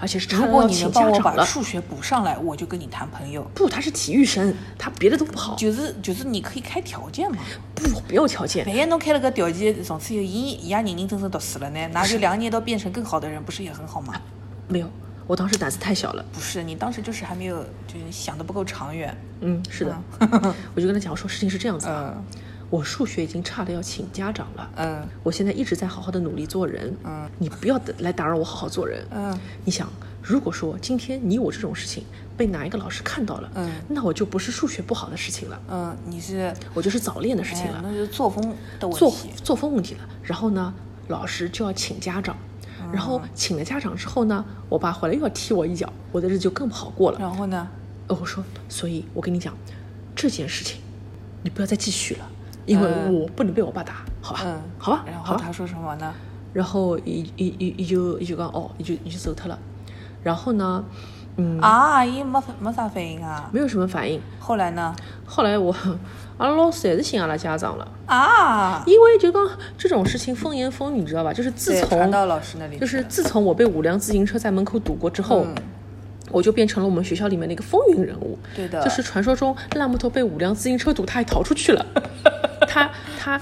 [0.00, 1.20] 而且是差如果你能帮我。
[1.20, 3.42] 把数学补上来，我就跟你谈朋友。
[3.54, 5.54] 不，他是体育生，他别的都不好。
[5.56, 7.38] 就是就是你可以开条件嘛，
[7.74, 8.66] 不，不要条件。
[8.66, 14.14] 万一侬开了个条件，从此以后伊伊也认认真真读书了呢，那就两年都变成更好的人，不是也很好吗？
[14.66, 14.90] 没有，
[15.26, 16.24] 我当时胆子太小了。
[16.32, 19.14] 不是，你当时就是还没有，就是想的不够长远。
[19.42, 19.96] 嗯，是的，
[20.74, 22.24] 我就跟他讲，我说事情是这样子的，嗯
[22.70, 24.70] 我数学已经差的要请家长了。
[24.76, 29.04] 嗯我现在一直在好好的努力做人，嗯，你不要来打扰我好好做人。
[29.10, 29.88] 嗯，你想，
[30.22, 32.04] 如果说今天你我这种事情
[32.36, 39.30] 被哪一个老师看到了，嗯那我就不是数学不好的事情了，嗯，你是我就是早恋的事情哎了，那就是作风的问作题。
[39.42, 40.00] 作风问题了。
[40.22, 40.72] 然后呢，
[41.08, 42.36] 老师就要请家长，
[42.92, 47.18] 然后请了家长之后呢，我爸回来又要踢我一脚，我的日子就更不好过了。
[47.18, 47.68] 然后呢？
[48.06, 49.56] 呃，我说，所以我跟你讲，
[50.14, 50.80] 这件事情
[51.42, 52.28] 你不要再继续了，
[52.70, 54.42] 因为嗯我不能被我爸打，好吧？
[54.44, 55.18] 嗯，好吧，然。
[55.20, 56.12] 后他说什么呢？
[56.52, 59.58] 然后伊伊伊伊就伊就讲哦，伊就伊就走脱了。
[60.22, 60.84] 然后呢，
[61.36, 63.50] 嗯，啊，伊没没啥反应啊。
[63.52, 64.20] 没有什么反应。
[64.38, 64.94] 后来呢？
[65.26, 65.74] 后来我
[66.38, 71.32] 阿拉老师还是信阿拉家长了，啊，因为就讲这种事情风言风语，你知道吧？
[71.32, 75.54] 就是自从传到老师那里，就是自从我被五辆自行车在门口堵过之后，嗯
[76.32, 78.38] 我就变成了我们学校里面的一个风云人物。
[78.54, 81.84] 对的就是传说中烂木头被五辆自行车堵，他还逃出去了。
[82.70, 83.40] 他他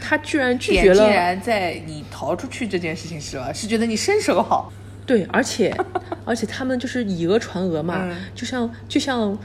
[0.00, 3.52] 他居然拒绝了竟，然在你逃出去这件事情是吧？
[3.52, 4.72] 是觉得你身手好，
[5.06, 5.76] 对，而且
[6.24, 9.36] 而且他们就是以讹传讹嘛，嗯就像就像。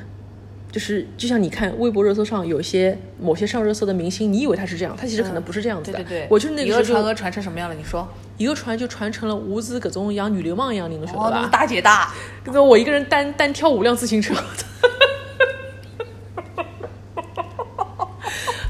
[0.71, 5.97] 就是就像你看微博热搜上有些某些上热搜的明星，你以为他是这样，他其实可能不是这样子的。
[5.97, 7.73] 对对对，我就是那以讹个时候传讹传成什么样了？
[7.73, 8.07] 你说？
[8.37, 11.49] 一个传就传成了无资各种像女流氓一样，你能晓哦，得吧？
[11.51, 12.13] 大姐大，
[12.45, 14.35] 我一个人单单挑五辆自行车，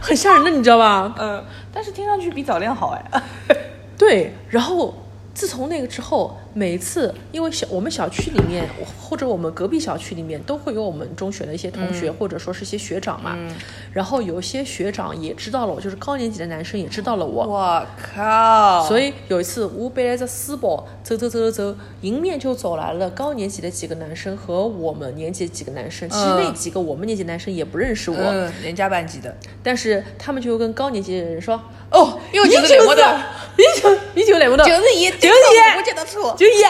[0.10, 1.14] 很吓人的，你知道吧？
[1.20, 3.22] 嗯，但是听上去比早恋好哎。
[3.96, 4.92] 对，然后
[5.36, 8.68] 自从那个之后，每一次因为小我们小区里面
[9.00, 13.38] 或者我们隔壁小区里面都会有我们中学的一些同学、或者说是一些学长嘛，
[13.94, 18.84] 然后有些学长也知道了我，就是高年级的男生也知道了我，我靠！
[18.88, 26.10] 所以有一次，我背了着书包走走走走走，迎面就走来了高年级的几个男生和我们年级的几个男生。
[26.10, 31.60] 其实那几个我们年级男生也不认识我，嗯，人家班级的，但是他们就跟高年级的人说
[31.92, 33.02] 哦，又你就是来不的。
[33.02, 33.24] 的，，
[33.58, 36.36] 你就你就来不的，就是你，就是你我觉得错。
[36.40, 36.64] 就一。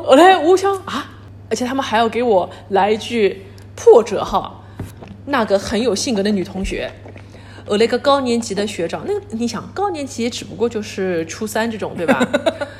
[0.08, 1.06] 后来我想啊，
[1.50, 3.44] 而且他们还要给我来一句
[3.76, 4.64] 破折号，
[5.26, 6.90] 那个很有性格的女同学。
[7.66, 12.26] 我那个高年级的学长，那个你想高年级也只不过就是初三这种对吧？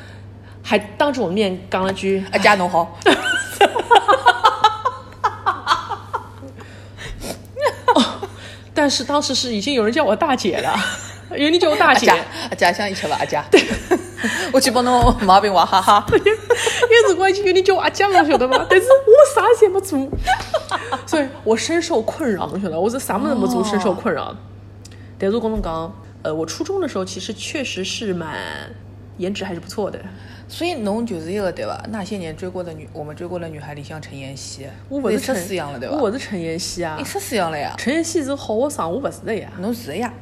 [0.65, 2.97] 还当着我面讲了句啊，加侬好，
[8.73, 10.75] 但是当时是已经有人叫我大姐了，
[11.37, 13.15] 有人叫我大姐，阿姐，阿姐想一吃伐？
[13.17, 13.39] 阿姐，
[14.53, 16.05] 我去帮侬毛病娃哈哈。
[16.11, 18.65] 那辰光已经有人叫我阿酱了，晓得吗？
[18.69, 19.97] 但是我啥事也没做，
[21.05, 24.35] 所以我深受困扰，你晓得，我是啥么子没做，深受困扰。
[25.17, 28.37] 但是我跟侬讲，呃，我初中的时候其实确实是蛮
[29.17, 29.99] 颜值还是不错的，
[30.47, 31.83] 所以侬就是一个对吧？
[31.89, 35.95] 那些年追过的女，我们追过的女孩里，像陈妍希，我不是陈十四样了对伐？
[35.97, 39.49] 我是陈妍希啊一，十四样了呀，陈妍希是好学生，我不是的呀。
[39.59, 40.13] 侬是的呀。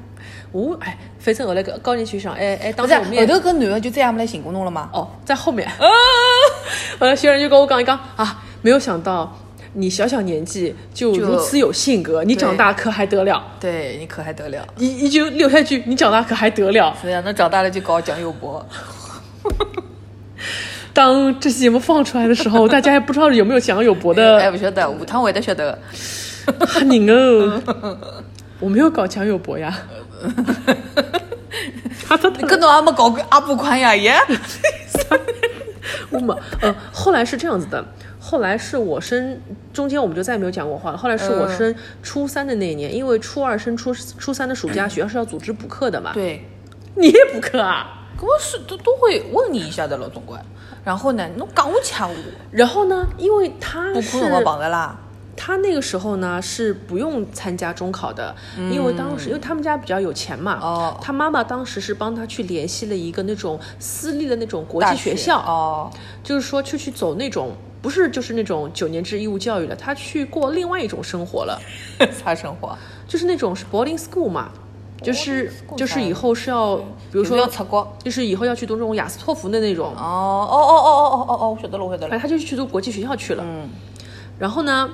[0.57, 4.89] 我哎，反正后来个高年级上，哎哎，不是后当时我们也头搿男的就再也没来寻过侬了吗？
[4.91, 5.69] 哦，在后面。
[6.99, 9.37] 后来学员就跟我讲一讲啊，没有想到
[9.73, 13.43] 你小小年纪就就如此有性格，你长大可还得了？
[13.59, 14.65] 对你可还得了？
[14.77, 16.95] 一一句留下一句，你长大可还得了？
[17.01, 18.65] 是呀，那长大了就搞蒋友柏。
[20.91, 25.77] 当这期节目放出来的时候，大家还不知道有没有蒋友柏 哎，的不晓得，下趟会得晓得。
[26.45, 27.61] 哈人哦。
[28.59, 29.77] 我没有搞蒋友柏呀。
[32.07, 34.15] 他他跟侬也没搞过阿布宽呀耶？
[36.09, 37.83] 我们呃，后来是这样子的，
[38.19, 39.39] 后来是我升
[39.73, 40.97] 中间我们就再也没有讲过话了。
[40.97, 46.45] 后来是我升初三的那一年，因为初二升初初三的暑假，学校是要组织补课的嘛。，对，
[46.95, 48.07] 你也补课啊？
[48.17, 50.37] 搿我是都都会问你一下的了，总归。
[50.83, 52.15] 然后呢，侬讲我掐我，
[52.51, 54.97] 然后呢，因为他是补课辰光碰着啦。
[55.37, 58.35] 他那个时候呢是不用参加中考的，
[58.71, 65.91] 因为当时因为他们家比较有钱嘛，哦他妈妈当时是帮他去联系了一个那种私立的那种国际学校，哦，
[66.23, 71.61] 就是说去去走那种不是就是那种九年制义务教育了，他去过另外一种生活了，
[72.11, 72.75] 啥生活？
[73.07, 74.49] 就是那种是 boarding school 嘛，
[75.01, 77.95] 就是就是以后是要，比如说要说出国。
[78.03, 82.21] 就是以后要去读这种雅思托福的那种，哦哦哦哦哦哦哦，我晓得了，我晓得了哎，了。
[82.21, 83.43] 他就去读国际学校去了。
[83.47, 83.69] 嗯，
[84.39, 84.89] 然后呢，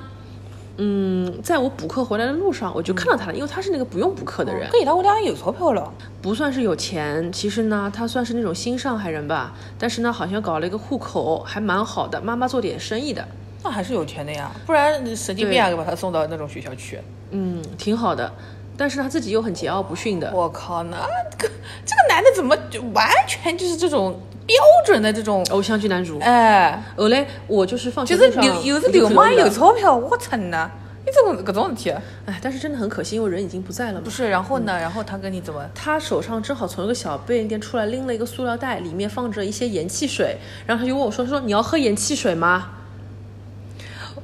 [0.76, 5.92] 嗯，在我补课回来的路上，我就看到他了，因为他是那个不用补课的人，搿伊拉屋里向有钞票了。
[6.20, 13.26] 不算是有钱，其实呢，他算是那种新上海人吧，但是呢，好像搞了一个户口，还蛮好的，妈妈做点生意的，
[13.62, 16.98] 那还是有钱的呀，不然神经病啊，给把他送到那种学校去。
[17.30, 18.32] 嗯，挺好的。
[18.76, 20.96] 但是他自己又很桀骜不驯的，我靠，那
[21.30, 21.54] 这个
[21.86, 25.44] 这个男的怎么就完全就是这种标准的这种？
[25.50, 26.18] 偶像剧男主。
[26.20, 30.70] 哎，后来我就是放学就是路上流又是流氓有钞票，我操你呢！
[31.06, 31.90] 你这种搿种事体，
[32.24, 34.10] 哎，但是真的很可惜，因为人已经不在了嘛不。
[34.10, 34.30] 是？
[34.30, 34.78] 然后呢？
[34.78, 35.62] 然后他跟你怎么？
[35.74, 42.70] 他手上正好从一个小便利店出来，拎了一个塑料袋，里面放着一些盐汽水，然后他就问我说：“说你要喝盐汽水吗？”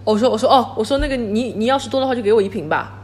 [0.05, 2.97] 我说：“我说哦，我说那个你你要是多的话就给我一瓶吧。”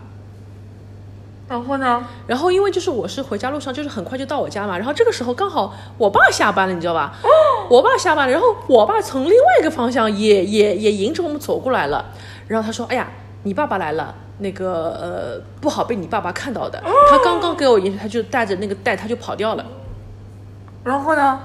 [1.48, 2.04] 然后呢？
[2.26, 7.14] 然后因为就是我是回家路上就是很快就到我家嘛，然后这个时候刚好我爸下班了，你知道吧？
[7.70, 12.04] 我爸下班了，然后我爸从另外一个方向也也也迎着我们走过来了，
[12.48, 13.08] 然后他说：“哎呀，
[13.44, 16.78] 你爸爸来了。”那个呃，不好被你爸爸看到的。
[17.10, 19.64] 他刚刚给我一，他就带着那个袋，他就跑掉了，
[20.84, 21.40] 然后呢？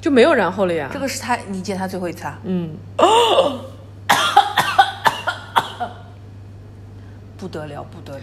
[0.00, 0.88] 就没有然后了呀。
[0.92, 2.38] 这个是他你见他最后一次啊？
[2.44, 2.76] 嗯，
[7.36, 8.22] 不得了，不得了，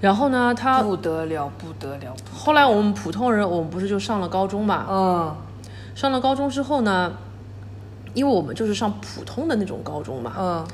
[0.00, 2.14] 然后呢，他不得了，不得了。
[2.34, 4.86] 后来我们普通人，我们不是就上了高中嘛？
[4.88, 5.36] 嗯
[5.94, 7.12] 上了高中之后呢，
[8.12, 10.32] 因为我们就是上普通的那种高中嘛。
[10.38, 10.64] 嗯，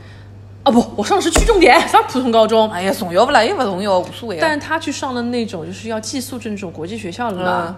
[0.64, 2.68] 啊不，我上的是区重点， 上普通高中。
[2.70, 3.44] 哎呀，重要不啦？
[3.44, 4.40] 又不重要，无所谓啊。
[4.40, 7.66] 但他去上了那种就是要寄宿制那种国际学校了嘛。
[7.68, 7.74] 嗯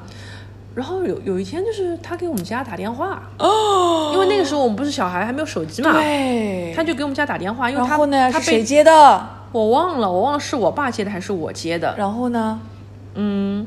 [0.74, 8.32] 然后有有一天，就是他给我们家打电话，哦，因为那个时候我们不是小孩，还没有手机嘛，对，他就给我们家打电话，因为他然后呢？
[8.32, 9.24] 他是谁接的？
[9.54, 12.60] 我忘了，我忘了是我爸接的还是我接的，然后呢？
[13.14, 13.64] 嗯，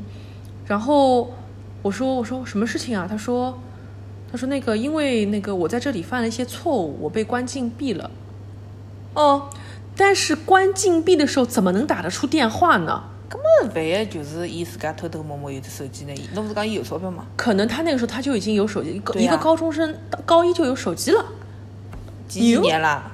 [0.66, 1.30] 然后
[1.80, 3.06] 我说我说什么事情啊？
[3.08, 3.58] 他说
[4.30, 8.10] 他说那个因为那个我在这里犯了一些错误，我被关禁闭了。
[9.14, 9.48] 哦，
[9.96, 13.04] 但是关禁闭的时候怎么能打得出电话呢？
[13.30, 16.12] 根本万一就是伊自家偷偷摸摸有只手机呢？
[16.34, 17.24] 侬不是讲伊有钞票吗？
[17.34, 19.96] 可能他那个时候他就已经有手机，一个、高中生
[20.26, 21.24] 高一就有手机了，
[22.28, 23.10] 几几年啦？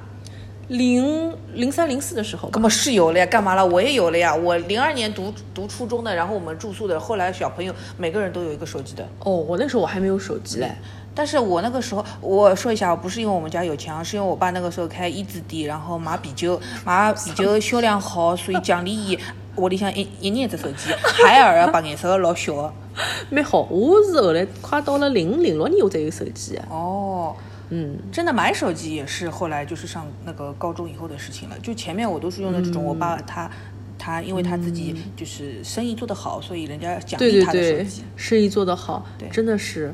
[0.68, 2.62] 零零三零四的时候吧根。
[2.62, 3.64] 本是有了呀，干嘛了？
[3.64, 4.34] 我也有了呀。
[4.34, 9.06] 我零二年读读初中的，然后我们住宿的，后来小朋友每个人都有一个手机的。
[9.20, 10.70] 哦，我那时候我还没有手机嘞。
[11.16, 19.18] 但是我那个时候，我说一下，不是因为我们家有钱，啊，是因为我爸那个时候开一子店，然后买啤酒，买啤酒销量好，所以奖励伊
[19.56, 20.90] 屋里向一一年一只手机，
[21.24, 22.72] 海尔啊，白颜色的老小的。
[23.30, 26.58] 蛮好，我是后来快到了零零六年我才有手机。
[26.68, 27.34] 哦，
[27.76, 31.58] 嗯，真的买手机也是后来就是上那个高中以后的事情了。
[31.58, 33.50] 就前面我都是用的这种，我爸他
[33.98, 39.92] 他因为他自己就是生意做得好，所以人家奖励他的对对手机。，生意做得好对，真的是。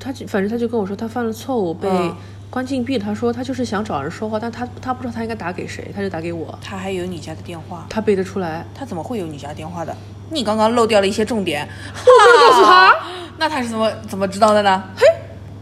[0.00, 2.16] 他就反正他就跟我说他犯了错误被嗯
[2.48, 8.64] 关禁闭，他说他就是想找人说话，但他他不知道他应该打给谁，他就打给我，他还有你家的电话，他背得出来。
[8.74, 9.94] 他怎么会有你家电话的？
[10.30, 11.68] 你刚刚漏掉了一些重点。
[11.94, 12.94] 我没有告诉他，
[13.38, 14.82] 那他是怎么怎么知道的呢？
[14.96, 15.04] 嘿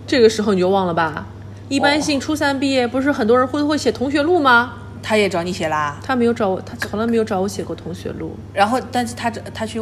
[0.06, 1.26] 这个时候你就忘了吧？
[1.68, 4.74] 一般性初三毕业，不是很多人会会写同学录吗？
[5.02, 5.96] 他也找你写啦。
[6.02, 8.36] 他没有找我，他从来没有找我写过同学录。
[8.52, 9.80] 然后，但是他找他去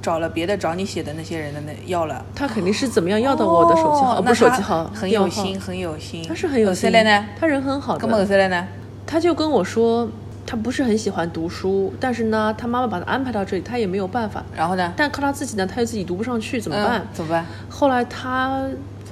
[0.00, 2.24] 找了别的找你写的那些人的那要了。
[2.34, 6.24] 他肯定是怎么样要到我的手机号，哦不是手机号，很有心，很有心。
[6.26, 7.26] 他是很有后心来呢？
[7.38, 8.36] 他人很好根本后的。
[8.36, 8.66] 来呢？
[9.06, 10.08] 他就跟我说，
[10.46, 14.42] 他不是很喜欢读书，但是呢，他妈妈把他安排到这里，他也没有办法。
[14.56, 14.92] 然后呢？
[14.96, 17.00] 但靠他自己呢，他又自己读不上去，怎么办？
[17.00, 17.44] 嗯怎么办？
[17.68, 18.62] 后来他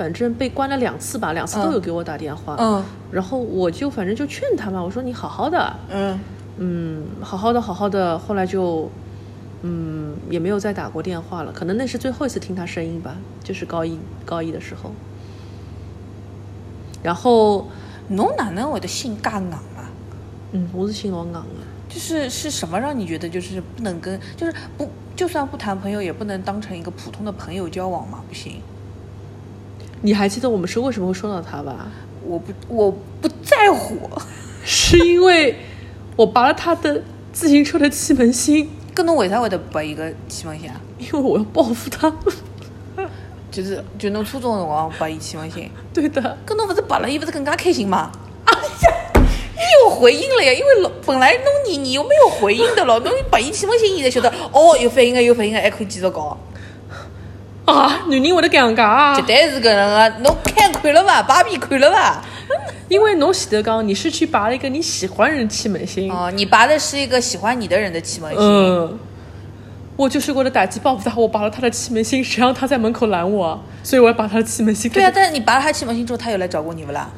[0.01, 2.57] 反正被关了两次吧，两次都有给我打电话。
[2.59, 2.83] 嗯
[3.13, 6.19] 然后我就反正就劝他嘛，我说你好好的，嗯，
[6.57, 8.19] 嗯，好好的，好好的。
[8.19, 8.91] 后来就，
[9.61, 11.53] 嗯，也没有再打过电话了。
[11.53, 14.91] 可能那是最后一次听他声音吧，就是高一高一的时候。
[17.03, 17.67] 然后，
[18.09, 19.61] 侬哪能会得心介硬啊？
[20.53, 21.43] 嗯，我是心老硬的。
[21.91, 28.23] 就是是什么让你觉得就是不能跟，就是不就算不谈朋友，也不能当成一个普通的朋友交往嘛？
[28.27, 28.63] 不行，
[30.03, 31.89] 你还记得我们是为什么会说到他吧？
[32.25, 33.99] 我不我不在乎。
[34.65, 35.57] 是因为
[36.17, 40.81] 我拔了他的自行车的气门芯，跟侬为啥会得拔一个气门芯啊？
[40.99, 42.13] 因为我要报复他。
[43.51, 48.13] 就是就侬初中的辰光拔伊气门芯， 对的，跟侬不是拔了，伊不是更加开心吗？
[48.45, 49.21] 哎呀，
[49.55, 56.39] 你有回应了呀，因为老本来侬你你又没有回应的了，侬拔伊气门芯，伊才晓得哦有反应的有反应的，还可以继续搞。
[57.73, 59.23] 啊，女人会得搿样讲啊绝！
[59.23, 61.23] 对是搿能个，侬看看了伐？
[61.23, 62.23] 芭比看了伐？
[62.89, 68.41] 因为侬前头讲你是去拔了一个你喜欢人的气门芯，哦，你拔的是一个喜欢你的人的气门芯。
[68.41, 68.99] 嗯，
[69.97, 74.91] 我就是为了打击报复他，我拔了他的气门芯，谁让他在门口拦我，所以我要把他的气门芯。
[74.91, 77.09] 对啊，，但是你拔了他气门芯之后，他有来找过你不啦？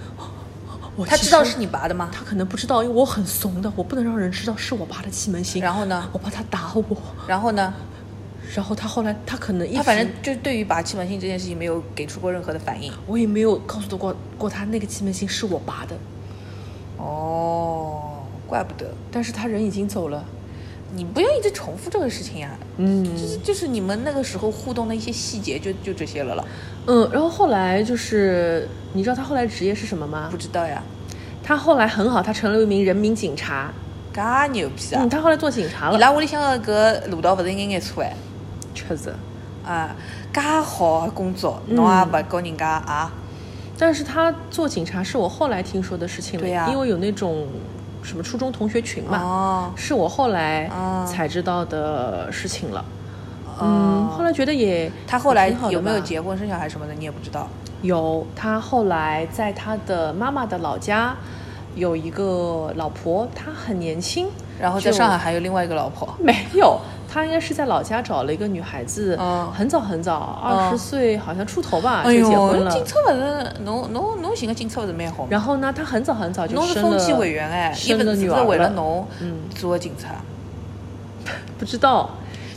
[0.95, 2.11] 我他知道是你拔的吗？
[2.13, 5.63] 他可能不知道，因为我很怂的，我不能让人知道是我拔的气门芯。
[5.63, 6.85] 然后呢我怕他打我，
[7.27, 7.73] 然后呢？
[8.55, 12.93] 然后他后来他可能一他反正就对于拔气门芯这件事情没有给出过任何的反应。
[13.07, 15.97] 我也没有告诉过过他那个气门芯是我拔的，
[16.99, 18.91] 哦，怪不得。
[19.11, 20.25] 但是他人已经走了。
[20.95, 26.45] 你不要一直重复这个事情呀、嗯就是就是你们那个时候互动的一些细节就，就这些了了。
[26.87, 30.37] 嗯，然后后来就是你知道他后来职业是什么吗不？
[30.37, 30.83] 知道呀，
[31.43, 33.73] 他后来很好，他成了一名人民警察。
[34.13, 35.09] 嘎牛逼啊嗯，！
[35.09, 35.97] 他后来做警察了。
[35.97, 38.15] 伊拉屋里向的搿路道不是眼眼错哎，
[38.75, 39.15] 确实，
[39.65, 39.95] 啊，
[40.33, 43.13] 介好的工作，侬也勿告人家啊？
[43.79, 47.47] 但是他做警察是我后来听说的事情了，对呀因为有那种
[48.03, 52.85] 什么初中同学群嘛，哦，是我后来哦才知道的事情了。
[53.61, 57.49] 嗯，后来觉得也他后来有没有结婚生小孩什么的，你也不知道。
[57.83, 61.15] 有，他后来在他的妈妈的老家
[61.75, 64.29] 有一个老婆，他很年轻，
[64.61, 66.81] 然后在上海还有另外一个老婆，没有，
[67.13, 69.51] 他应该是在老家找了一个女孩子，嗯。
[69.53, 72.71] 很早很早，二十嗯岁好像出头吧，哎就结婚，了。
[72.71, 75.29] 警察不是侬侬侬寻个警察不是蛮好吗？
[75.31, 78.71] 然后呢，他很早很早就侬是生了风纪委员哎，伊生勿是是为了。
[78.71, 79.35] 侬嗯。
[79.55, 80.15] 做警察，
[81.59, 82.09] 不知道，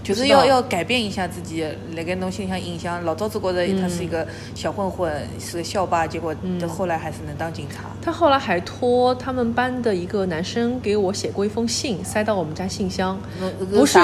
[0.05, 1.65] 就是要要改变一下自己
[1.95, 3.03] 那个侬心里向印象。
[3.03, 7.85] 老早子觉得他是一个小混混，是个校霸，结果到后来还是能当警察。
[8.03, 13.19] 他后来还托他们班的一个男生给我写过一封信，塞到我们家信箱。
[13.39, 13.97] 侬不是？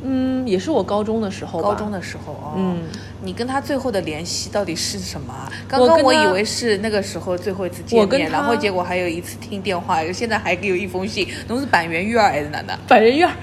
[0.00, 1.68] 嗯，也是我高中的时候吧。
[1.68, 2.54] 高中的时候哦。
[2.56, 2.84] 嗯，
[3.20, 5.52] 你跟他最后的联系到底是什么啊？
[5.68, 11.28] 刚刚我以为是那个时候最后一次见面，然后结果还有一次听电话，现在还有一封信。
[11.48, 12.78] 侬是板垣育儿还是哪能？
[12.86, 13.34] 百人院儿。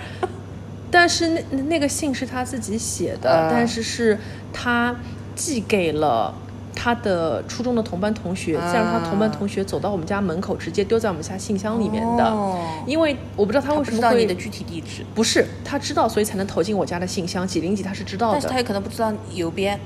[0.91, 4.17] 但是那那那个信是他自己写的，嗯但是是
[4.53, 4.95] 他
[5.35, 6.33] 寄给了
[6.73, 12.23] 他的初中的同班同学，再让他同班同学走到我们家门口，直接丢在我们家信箱里面的。
[12.23, 17.47] 哦因为我不知道他为什么会知道你的具体地址，不是他知道，所以才能投进我家的信箱。
[17.47, 19.79] 几零几他是知道的，但是他也可能不知道邮编。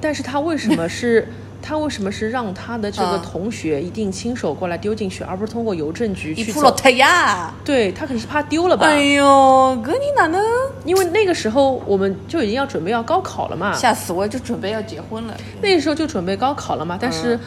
[0.00, 1.28] 但是他为什么是
[1.66, 6.52] 他为什么是让他的这个嗯同学一定亲手过来丢进去，而不是通过邮政局去走？
[6.52, 7.54] 铺落脱呀！
[7.64, 8.86] 对他肯定是怕丢了吧？
[8.86, 9.24] 哎呦，
[9.82, 10.42] 搿你哪能？
[10.84, 14.28] 因为那个时候我们就已经要准备要高考了嘛，吓死我！
[14.28, 15.34] 就准备要结婚了。
[15.62, 16.98] 那个时候就准备高考了嘛。
[17.00, 17.38] 但是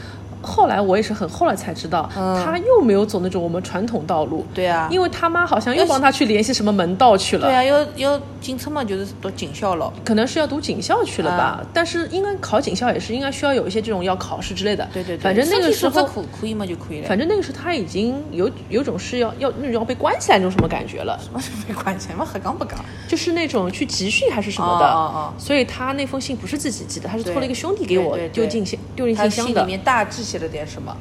[0.42, 7.48] 后来我也是很后来才知道，嗯他又没有走那种我们传统道路，对啊，因为他妈好像又帮他去联系什么门道去了。
[7.48, 9.92] 对啊，要要警察嘛，就是读警校了。
[10.06, 14.88] 可能是要读警校去了吧，啊但是应该考警校也是应该需要有一些这种要考试之类的。
[14.94, 17.08] 对对对，反正那个时候可可以嘛就可以了。
[17.08, 22.78] 反正那个时候他已经有有种是要要那种要被关起来那种什么感觉了，什么是没关系嘛，黑讲不讲。
[23.08, 24.86] 就是那种去集训还是什么的。
[24.86, 29.54] 哦哦哦所以他那封信不是自己寄的，他是托了一个兄弟给我丢进信丢进信箱的。
[29.54, 30.96] 信里面大致写了点什么？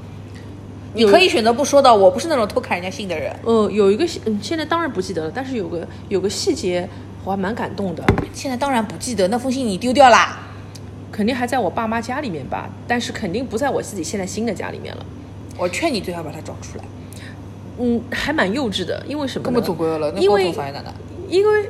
[0.94, 3.30] 你可以选择不说的，我不是那种偷看人家信的人。
[3.44, 6.88] 嗯，有一个细嗯，现在当然不记得了，但是有个有个细节
[7.26, 10.38] 我还蛮感动的，现在当然不记得，那封信你丢掉啦。
[11.10, 15.04] 肯定还在我爸妈家里面吧，但是肯定不在我自己现在新的家里面了。
[15.58, 16.84] 我劝你最好把它找出来。
[17.78, 19.44] 嗯，还蛮幼稚的，因为什么呢？
[19.46, 20.54] 根本总归了，因为？
[21.28, 21.68] 因为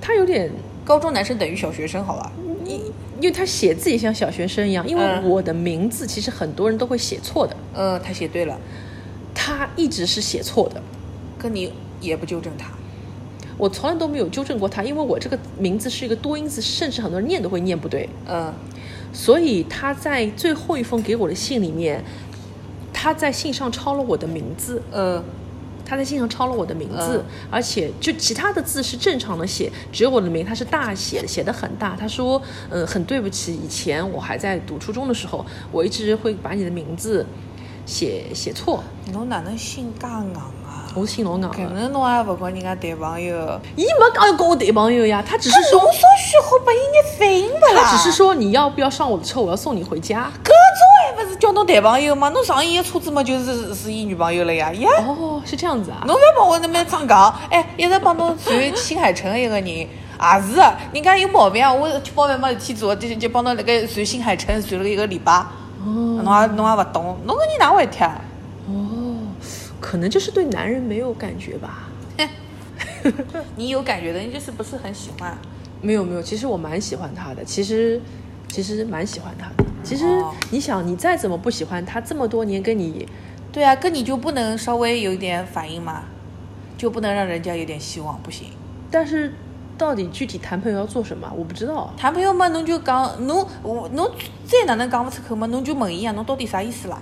[0.00, 0.50] 他有点
[0.86, 2.32] 高中男生等于小学生，好吧？
[2.64, 2.80] 因
[3.20, 8.58] 因为他写字也像小学生一样，因为嗯我的名字其实很多人都会写错的，嗯，他写对了，
[9.34, 10.80] 他一直是写错的。
[11.38, 12.70] 可你也不纠正他。
[13.58, 18.08] 我从来都没有纠正过他，因为我这个名字是一个多音字，甚至很多人念都会念不对。
[18.26, 18.50] 嗯
[19.10, 22.04] 所以他在最后一封给我的信里面，
[22.92, 25.22] 他在信上抄了我的名字，呃，
[25.82, 31.96] 他在信上抄了我的名字，嗯而且就其他的字是正常的写，只有我的名他是大写的，写的很大。
[31.96, 37.24] 他说，嗯，很对不起，以前我还在读初中的时候，我一直会把你的名字
[37.88, 38.84] 写写错。
[39.12, 40.52] 侬哪能心介硬啊？
[40.94, 43.60] 我是姓罗昂的，可能侬也勿跟人家谈朋友。
[43.76, 47.84] 伊没讲要跟我谈朋友呀，他只是说，侬稍许好拨伊眼反应勿啦？
[47.84, 50.30] 他只是说你要不要上我的车，我要送你回家。
[50.44, 52.28] 搿种还勿是叫侬谈朋友吗？
[52.28, 54.90] 侬上伊个车子嘛，就是是伊女朋友了呀呀！
[55.06, 56.02] 哦，是这样子啊。
[56.06, 59.88] 侬勿要帮我那边装讲，哎，一直帮侬传新海诚的一个人，也
[60.46, 61.72] 是的，人家有毛病啊！
[61.72, 65.42] 我吃饱饭没事体做，就就帮侬那个传新海诚传了一个礼拜，
[66.22, 68.06] 侬也侬也勿懂，侬搿人哪会听？
[68.68, 69.18] 哦，
[69.80, 71.88] 可能就是对男人没有感觉吧。
[73.56, 75.36] 你有感觉的，你就是不是很喜欢。
[75.80, 78.00] 没有没有，其实我蛮喜欢他的，其实
[78.48, 79.64] 其实蛮喜欢他的。
[79.84, 83.08] 其实哦你想，你再怎么不喜欢他，这么多年跟你，
[83.52, 86.02] 对啊，跟你就不能稍微有一点反应吗？
[86.76, 88.48] 就不能让人家有点希望，不行。
[88.90, 89.32] 但是
[89.78, 91.92] 到底具体谈朋友要做什么，我不知道。
[91.96, 94.10] 谈朋友嘛，侬就讲侬我侬
[94.48, 96.98] 再哪能讲不出口嘛，侬就问伊啊，侬到底啥意思啦？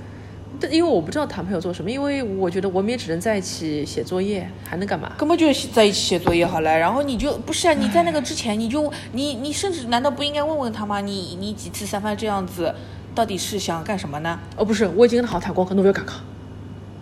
[0.58, 5.12] 但因为我不知道谈朋友做什么，因为我觉得我们也只能在一起写作业，还能干嘛？
[5.16, 7.72] 根本就在一起写作业好了，然后你就不是啊？
[7.72, 11.00] 你在那个之前，你就你你甚至难道不应该问问他吗？
[11.00, 12.74] 你你几次三番这样子，
[13.14, 14.40] 到底是想干什么呢？
[14.56, 16.14] 哦，不是，我已经跟他好好谈过，侬不要尴尬。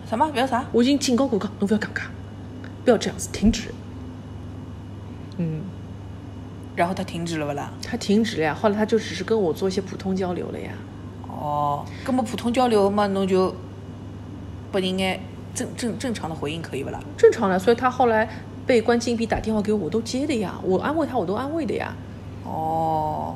[0.07, 0.29] 什么？
[0.31, 0.63] 不要啥？
[0.71, 2.01] 我已经警告过他，侬不要尴尬，
[2.83, 3.73] 不要这样子，停止。
[6.75, 7.71] 嗯，然后他停止了不啦？
[7.83, 10.71] 他停止了呀，后来他就只是跟我做一些普通交流了呀。
[11.27, 13.53] 哦，那么普通交流嘛，侬就
[14.71, 15.19] 不应该
[15.53, 16.99] 正正正常的回应可以不啦？
[17.17, 18.27] 正常的，所以他后来
[18.65, 21.95] 被关禁闭打电话给我，我都接的呀，我安慰他，我都安慰的呀。
[22.43, 23.35] 哦，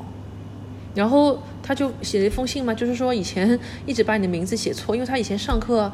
[0.94, 5.90] 然后他就写了一封信嘛，就是说以前 一直把你的名字写错，因为他以前上课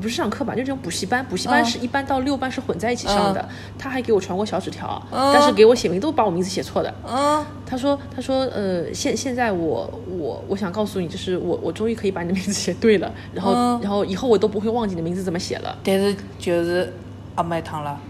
[0.00, 6.94] 不是上课吧，就这种补习班，补习班嗯是一班到六班是混在一起上的，他还给我传过小纸条，嗯但是给我写名都把我名字写错的。
[7.06, 15.76] 嗯，他说：“他说，呃，现现在我我我想告诉你，就是我我终于可以把你的名字写对了，然后、嗯然后以后我都不会忘记你的名字怎么写了。
[15.82, 16.92] 但是就是
[17.34, 18.00] 阿麦汤了。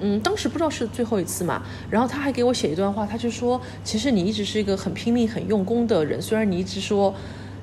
[0.00, 7.14] 嗯，当时不知道是最后一次嘛，然后他还给我写一段话，他就说，其实你一直是一个很拼命、很用功的人，虽然你一直说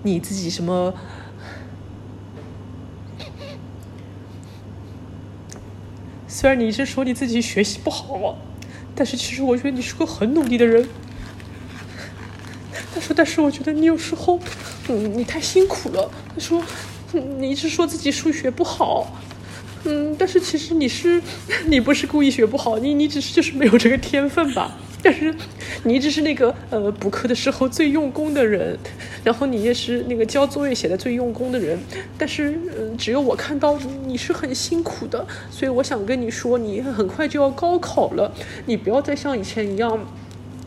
[0.02, 0.92] 你自己什么。”
[6.40, 8.38] 虽然你一直说你自己学习不好，
[8.94, 10.88] 但是其实我觉得你是个很努力的人。
[12.94, 14.40] 他说：“但是我觉得你有时候，
[14.88, 16.64] 嗯，你太辛苦了。”他说：“，
[17.40, 19.20] 你一直说自己数学不好，
[19.86, 21.20] 嗯，但是其实你是，
[21.66, 24.78] 你不是故意学不好，你你只是就是没有这个天分吧。
[25.02, 25.34] 但是
[25.84, 28.78] 你一直是那个呃补课的时候最用功的人，
[29.24, 31.78] 然后你也是那个交作业写的最用功的人。
[32.18, 32.60] 但是、
[32.98, 38.34] 只有我看到你是很辛苦的，所以我想跟你说，你很快就要高考了，
[38.66, 40.00] 你不要再像以前一样。”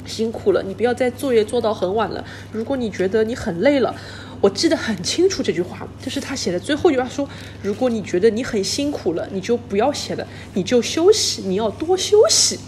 [0.07, 2.24] 辛苦了，你不要再作业做到很晚了。
[2.51, 3.95] 如果你觉得你很累了，
[4.41, 7.28] 我记得很清楚这句话，就是他写的最后一句话说：
[7.62, 12.59] 如果你觉得你很辛苦了，你就不要写了，你就休息，你要多休息。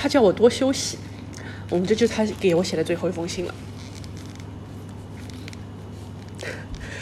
[0.00, 0.96] 他叫我多休息，
[1.68, 3.54] 我们，这就是他给我写的最后一封信了。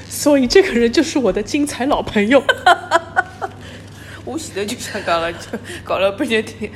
[0.09, 2.43] 所以这个人就是我的精彩老朋友。
[4.25, 5.39] 我前头就想讲了，就
[5.85, 6.69] 搞了半天天，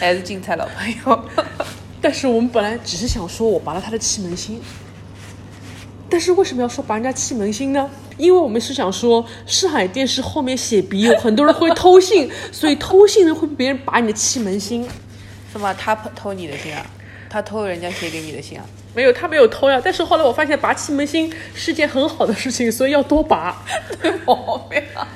[0.00, 1.24] 还是精彩老朋友。
[2.02, 4.60] 但是我们本来只是想说我拔了他的气门芯，
[6.10, 7.88] 但是为什么要说拔人家气门芯呢？
[8.16, 14.84] 因为我们是想说上海电视后面写笔友，很多人会偷信，所以偷信人会被别人拔你的气门芯。
[15.52, 15.72] 是吗？
[15.74, 16.84] 他偷你的信啊？
[17.30, 18.64] 他偷人家写给你的信啊？
[18.94, 19.80] 没有，他没有偷呀。
[19.82, 23.62] 但是后来我发现拔气门芯是件很好的事情，所以要多拔。
[24.26, 25.06] 毛病啊！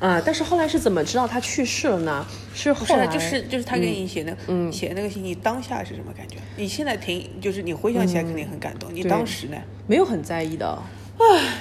[0.00, 2.26] 啊、但是后来是怎么知道他去世了呢？
[2.54, 6.38] 是后来，就是就是他给你写那嗯写那个信，你当下是什么感觉？
[6.56, 8.92] 你现在听，就是你回想起来肯定很感动。
[8.92, 9.56] 你当时呢？
[9.86, 10.82] 没有很在意的。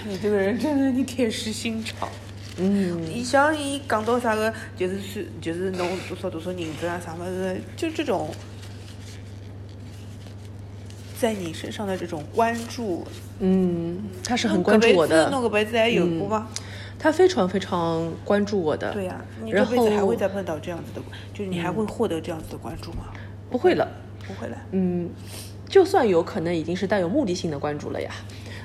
[0.07, 2.09] 你这个人真的你铁石心肠。
[2.63, 8.29] 嗯，你像伊讲到啥个，就是是就是侬多少多少银子啊啥么子，就这种，
[11.19, 13.03] 在你身上的这种关注，
[13.39, 16.47] 嗯，他是很关注我的，弄个杯子还有过吗？
[16.99, 18.93] 他非常非常关注我的。
[18.93, 21.01] 对呀、你这辈子还会再碰到这样子的，
[21.33, 23.05] 就是你还会获得这样子的关注吗？
[23.49, 23.87] 不会了，
[24.27, 24.57] 不会了。
[24.71, 25.09] 嗯，
[25.67, 28.11] 就算有可能已经是带有目的性的关注了呀。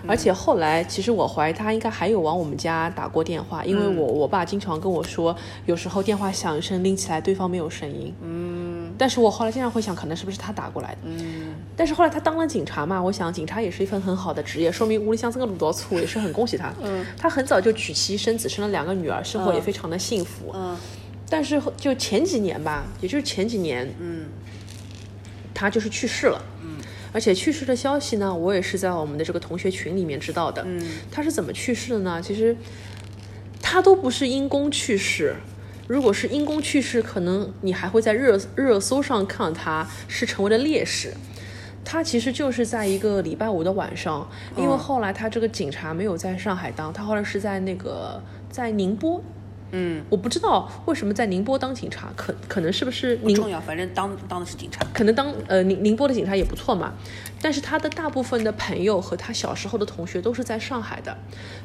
[0.09, 5.35] 而且后来，其实我怀疑他应该还有往我们家打过电话，因为我我爸经常跟我说，
[5.67, 8.15] 有时候电话响一声，拎起来对方没有声音。
[8.23, 10.99] 嗯但是我后来经常会想，可能是不是他打过来的？
[11.05, 16.73] 嗯，但是后来他当了警察嘛，我想警察也是一份很好的职业，说明屋里向这个路多粗，也是很恭喜他。
[16.83, 20.51] 嗯，他很早就娶妻生子，生了两个女儿，生活也非常的幸福。
[20.55, 20.77] 嗯
[21.29, 24.27] 但是就前几年吧，也就是前几年，嗯
[25.53, 26.41] 他就是去世了。
[27.17, 30.63] 嗯而且去世的消息呢，我也是在我们的这个同学群里面知道的。
[30.67, 30.79] 嗯
[31.11, 32.21] 他是怎么去世的呢？
[32.23, 32.55] 其实
[33.63, 35.35] 他都不是因公去世。
[35.89, 41.15] 如果是因公去世，可能你还会在热热搜上看到他是成为了烈士。
[41.87, 49.23] 他其实就是在一个礼拜五的晚上，因为后来他这个警察没有在上海当，他后来是在那个在宁波。
[49.73, 54.87] 嗯，我不知道为什么在宁波当警察，可可能是不是宁不重要，反正当当的是警察。
[54.95, 56.95] 可能当呃宁宁波的警察也不错嘛，
[57.43, 61.17] 但是他的大部分的朋友和他小时候的同学都是在上海的，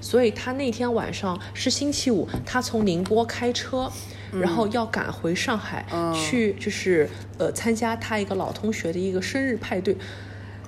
[0.01, 3.91] 所以他那天晚上是星期五，他从宁波开车，
[4.31, 9.95] 然后要赶回上海、去，就是呃参加他一个老同学的一个生日派对。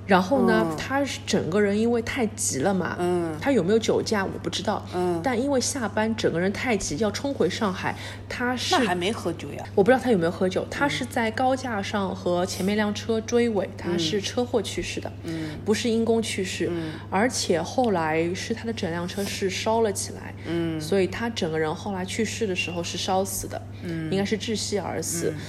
[0.06, 3.34] 然后呢，他是整个人因为太急了嘛，嗯。
[3.40, 5.20] 他有没有酒驾我不知道，嗯。
[5.22, 7.94] 但因为下班整个人太急要冲回上海，
[8.28, 9.64] 他是那还没喝酒呀？
[9.74, 15.50] 我不知道他有没有喝酒，他是在高架上和前面辆车追尾，他是车祸去世的，嗯。
[15.64, 16.92] 不是因公去世，嗯。
[17.10, 20.80] 而且后来是他的整辆车是烧了起来，嗯。
[20.80, 24.10] 所以他整个人后来去世的时候是烧死的，嗯。
[24.12, 25.32] 应该是窒息而死。
[25.34, 25.40] 嗯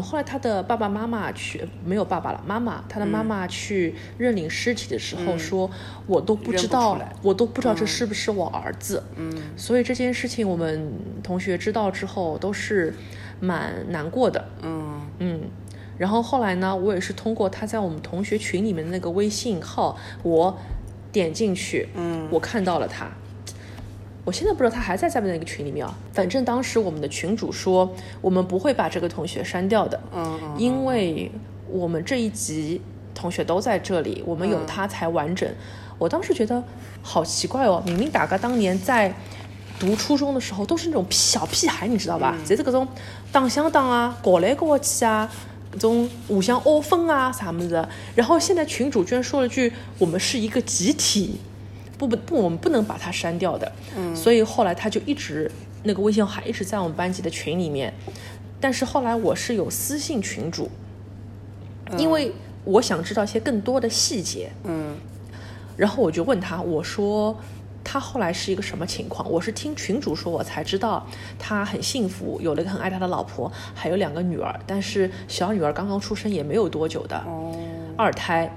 [0.00, 5.68] 后来他的爸爸妈妈去没有爸爸了，妈妈他的妈妈去认领尸体的时候说，
[6.06, 9.02] 我都不知道我都不知道这是不是我儿子。
[9.16, 9.32] 嗯。
[9.56, 12.94] 所以这件事情我们同学知道之后都是
[13.40, 15.00] 蛮难过的，嗯。
[15.18, 15.40] 嗯。
[15.98, 20.56] 然后后来呢，我也是通过他在我们同学群里面的那个微信号，我
[21.10, 22.28] 点进去，嗯。
[22.30, 23.10] 我看到了他。
[24.24, 25.94] 我现在不知道他还在在不在那个群里面啊。
[26.12, 30.00] 反正当时我们的群主说，我们不会把这个同学删掉的，
[30.56, 31.30] 因为
[31.68, 32.80] 我们这一集
[33.14, 35.48] 同学都在这里，我们有他才完整。
[35.98, 36.62] 我当时觉得
[37.02, 39.12] 好奇怪哦，明明大家当年在
[39.78, 42.36] 读初中的时候都是那种小屁孩，你知道吧？
[42.46, 42.86] 侪是各种
[43.30, 45.30] 打相打啊，搞来搞去啊。
[45.72, 51.40] 这种互相凹分啊啥么子的，然后现在群主居然说了句“我们是一个集体”，
[52.08, 53.70] 不不不，我们不能把他删掉的。
[53.96, 55.48] 嗯，所以后来他就一直
[55.84, 57.94] 那个微信号还一直在我们班级的群里面，
[58.60, 60.68] 但是后来我是有私信群主，
[61.96, 62.32] 因为
[62.64, 64.96] 我想知道一些更多的细节，嗯
[65.76, 67.38] 然后我就问他，我说
[67.84, 69.30] 他后来是一个什么情况？
[69.30, 71.06] 我是听群主说，我才知道
[71.38, 77.54] 他很幸福，有了一个很爱他的老婆，还有两个女儿，但是小女儿刚刚出生也没有多久的，哦
[77.96, 78.52] 二胎。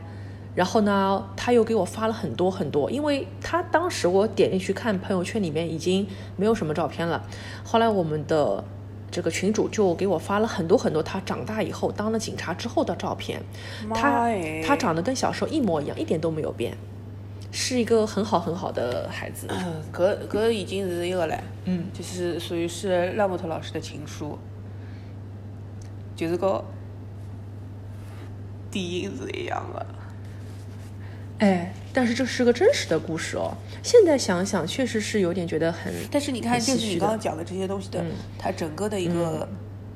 [0.56, 7.22] 然后呢，他又给我发了很多很多，因为他当时我点进去看朋友圈里面已经没有什么照片了。
[7.64, 8.64] 后来我们的
[9.12, 13.42] 这个群主就给我发了很多很多他长大以后当了警察之后的照片，
[13.94, 14.30] 他
[14.66, 16.78] 他长得跟小时候一模一样，一点都没有变，
[17.52, 19.48] 是一个很好很好的孩子。
[19.50, 24.38] 嗯，搿搿已经是一个了，嗯，就是属于是拉莫特老师的情书，
[26.16, 26.64] 就是个
[28.72, 29.86] 电影是一样的。
[31.40, 33.54] 哎，但是这是个真实的故事哦。
[33.84, 39.48] 现在想想，确实是有点觉得很，但是你看，很就是你刚刚讲的这些东西的，嗯它整个的一个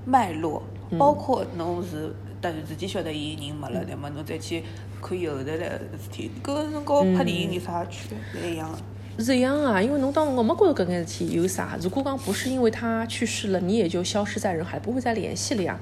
[0.06, 0.62] 脉络，
[0.98, 4.10] 包括侬是但是自己晓得伊人没了，那么？
[4.10, 4.64] 侬再去
[5.02, 8.42] 看伊后头的事体，搿侬跟拍电影有啥区别？
[8.42, 8.78] 是一样的。
[9.24, 11.78] 是一样啊，因为侬当我没觉得搿件事体有啥。
[11.82, 15.80] 如果讲不是因为他去世了，你也就消失在人海，不会再联系了呀。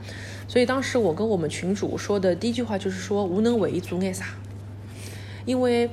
[0.47, 4.25] 所以当时我跟我们群主说的第一句话就是说，无能为力做眼啥？
[5.47, 5.89] 因为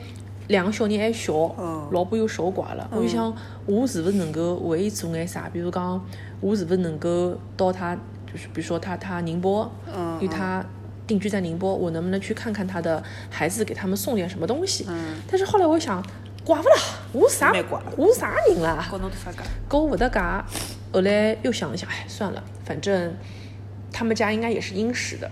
[0.49, 3.35] 两个小人还小，嗯老婆又守寡了，我就想
[3.65, 5.49] 我是不是能够为伊做眼啥？
[5.51, 6.05] 比如讲，
[6.41, 7.95] 我是不是能够到他，
[8.27, 10.63] 就是比如说他他宁波，嗯因为他
[11.07, 14.85] 定居在宁波，我能不能去看看他的孩子，给他们送点什么东西？
[14.89, 16.03] 嗯但是后来我想，
[16.45, 16.77] 寡不啦，
[17.13, 17.53] 我啥
[17.97, 18.85] 我啥人啦？
[19.69, 20.45] 跟我不搭嘎。
[20.93, 23.15] 后来又想一想，哎，算了，反正
[23.91, 25.31] 他们家应该也是殷实的。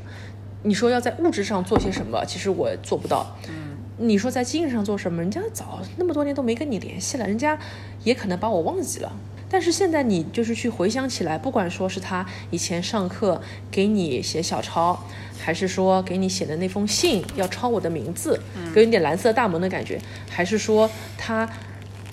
[0.62, 3.36] 你说要在物质上做些什么，其实我做不到。
[3.48, 7.58] 嗯你说在精神上做什么，人家早那么多年都没跟你联系了，人家
[8.04, 9.12] 也可能把我忘记了。
[9.48, 13.40] 但是现在你就是去回想起来，不管说是他以前上课
[13.70, 14.98] 给你写小抄，
[15.38, 18.40] 还是说给你写的那封信要抄我的名字，
[18.74, 21.46] 给你点蓝色大门的感觉，还是说他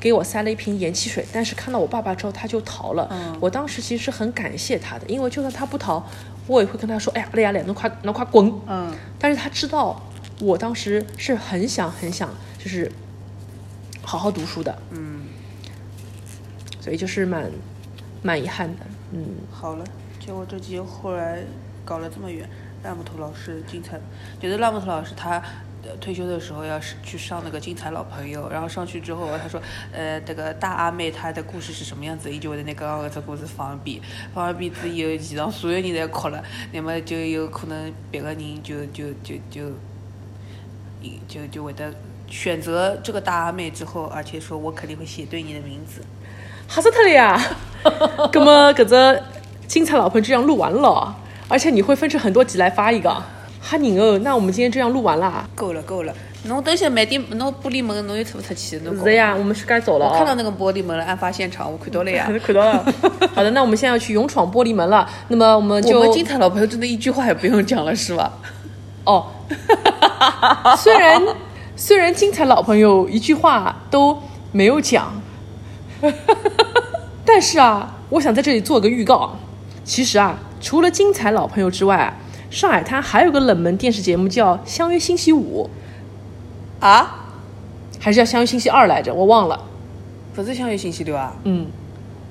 [0.02, 3.10] 给我塞了一瓶盐汽水，但是看到我爸爸之后他就逃了。
[3.40, 6.06] 我当时其实是很感谢他的，因为就算他不逃，
[6.46, 10.02] 我也会跟他说：“哎呀，累呀累，能快能快滚。”嗯，但是他知道
[10.40, 12.92] 我当时是很想很想就是
[14.02, 15.22] 好好读书的，嗯，
[16.80, 17.52] 所以就是蛮
[18.22, 18.86] 蛮遗憾的。
[19.12, 19.86] 嗯，好了，
[20.20, 21.40] 结果这集后来
[21.84, 22.50] 搞了这么远，
[22.84, 24.00] 拉木头老师精彩，
[24.40, 25.42] 觉得拉木头老师他。
[25.82, 29.62] 呃退休的时候要是去上那个精彩老朋友，然后上去之后，他说，
[29.94, 34.02] 呃，这个大阿妹她的故事是什么样子，伊就会在那个搿只故事放一遍，
[34.34, 39.72] 放完遍之后，现场所有人侪哭了，那么就有可能别个人就就就就，
[41.28, 41.94] 就就会得
[42.28, 46.02] 选择这个大阿妹之后，而且说我肯定会写对你的名字。
[46.68, 47.42] 吓死他了呀！
[48.32, 49.24] 那么搿只
[49.68, 51.16] 精彩老朋友这样录完了，
[51.48, 53.10] 而且你会分成很多集来发一个，
[53.62, 54.20] 吓人哦！
[54.20, 55.50] 那我们今天这样录完了。
[55.56, 58.78] 够了够了，侬等下慢点，侬玻璃门侬又出不出去？
[58.80, 60.10] 侬是的呀，我们是该走了、哦。
[60.12, 62.32] 我看到那个玻璃门了，案发现场我看到了呀。
[62.46, 62.86] 看到了。
[63.34, 65.10] 好的，那我们现在要去勇闯玻璃门了。
[65.30, 68.32] 那么我们就我们精彩老朋友真的一句话也不用讲了，是吧？
[69.06, 69.26] 哦，
[70.78, 71.22] 虽然
[71.76, 74.22] 虽然精彩老朋友一句话都
[74.52, 75.22] 没有讲，
[77.26, 79.36] 但是啊，我想在这里做个预告。
[79.84, 82.14] 其实啊，除了精彩老朋友之外啊，
[82.52, 85.70] 上海滩还有个冷门电视节目叫《相约星期五
[86.80, 87.28] 啊，》，
[88.04, 89.60] 还是叫《相约星期二》来着，我忘了。
[90.36, 91.34] 不是相约星期六啊？
[91.44, 91.66] 嗯，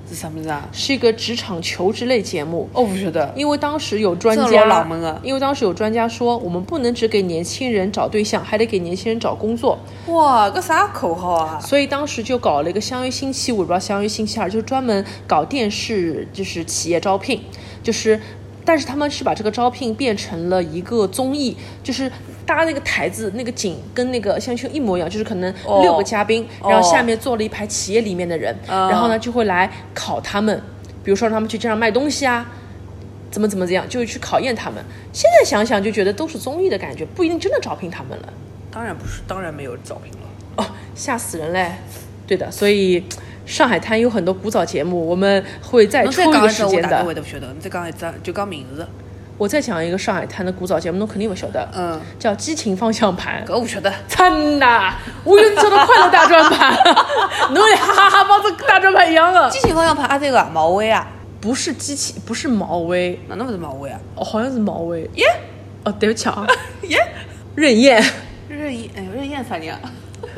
[0.09, 0.67] 是啥么子啊？
[0.73, 2.67] 是一个职场求职类节目。
[2.73, 3.31] 哦，不晓得。
[3.35, 9.77] 因为当时有专家，老冷门啊因为当时有专家说，我们不能只给年轻人找对象，还得给年轻人找工作。
[10.07, 11.59] 哇，个啥口号啊？
[11.59, 17.41] 所以当时就搞了一个相约星期五，不知道相约星期二，就是专门搞电视，就是企业招聘，
[17.83, 18.19] 就是，
[18.65, 22.11] 但是他们是把这个招聘变成了一个综艺，就是
[22.49, 30.59] 搭那个台子那个景跟那个相亲一模一样，就是可能哦六个嘉宾，然后哦下面坐了一排企业里面的人，嗯然后呢就会来考他们，
[31.03, 32.43] 比如说让他们去街上卖东西啊。
[33.31, 34.83] 怎么怎么这样，就会去考验他们。
[35.13, 38.33] 现在想想就觉得都是综艺的感觉，不一定真的招聘他们了。
[38.71, 40.19] 当然不是，当然没有招聘了。
[40.55, 41.73] 哦，吓死人嘞！
[42.25, 43.03] 对的，所以
[43.45, 47.13] 上海滩有很多古早节目，我们会再抽一个再讲一声，我时间的大概会。
[47.13, 47.53] 得不晓得。
[47.53, 48.87] 你再讲一只，就讲名字。
[49.39, 53.41] 我再讲一个上海滩的古早节目，侬肯定不晓得，嗯，叫《激情方向盘》。
[53.49, 53.89] 搿我晓得。
[54.05, 56.75] 真的，我就晓得快乐大转盘，
[57.55, 61.07] 侬也哈哈哈帮这大转盘一样的激，情方向盘啊，这个啊毛威啊，
[61.39, 63.97] 不是激情，不是毛威，哪能不是毛威啊？
[64.15, 65.09] 哦，好像是毛威。
[65.15, 65.25] 耶
[65.85, 66.45] 哦，对不起啊，
[66.89, 66.97] 耶，
[67.55, 68.03] 任燕。
[68.49, 69.79] 任燕，哎呦，任燕啥人啊？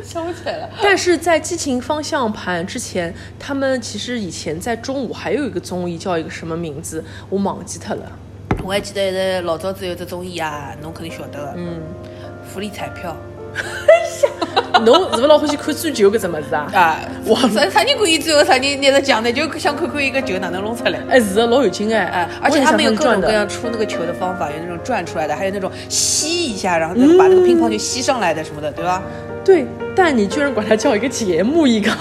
[0.04, 0.70] 想不起来了。
[0.80, 8.04] 但是在激情方向盘之前，他们其实以前在中午还有一个综艺叫一个什么名字，我忘记它了。
[8.64, 11.54] 我还记得是老早子有只综艺啊，侬肯定晓得的。
[11.58, 11.82] 嗯，
[12.52, 13.16] 福利彩票
[14.86, 16.68] 侬是不是老欢喜看追球搿只物事啊？
[16.74, 19.32] 啊，我啥啥人可以最后啥人拿着奖呢？
[19.32, 21.00] 就想看看一个球哪能弄出来。
[21.10, 29.04] 哎，是的，老有劲哎哎，而且他们有各种各样出那个球的方法，有那种转出来的，还有那种吸一下，然后那个把那个乒乓球吸上来的什么的，对吧？
[29.44, 31.92] 对，但你居然管它叫一个节目一个，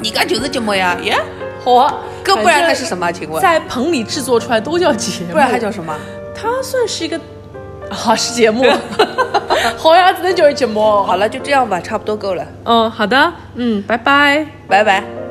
[0.00, 1.16] 你家就是节目呀，耶，
[1.64, 3.10] 好啊，哥不然它是什么？
[3.10, 5.94] 请问，在棚里制作出来都叫节目，不然它叫什么？
[6.34, 7.18] 它算是一个
[7.90, 8.64] 啊是节目，
[9.76, 10.80] 好呀，只能叫节目。
[11.02, 14.46] 好了，就这样吧，差不多够了，嗯，好的，嗯，拜拜。
[14.68, 15.23] 拜拜。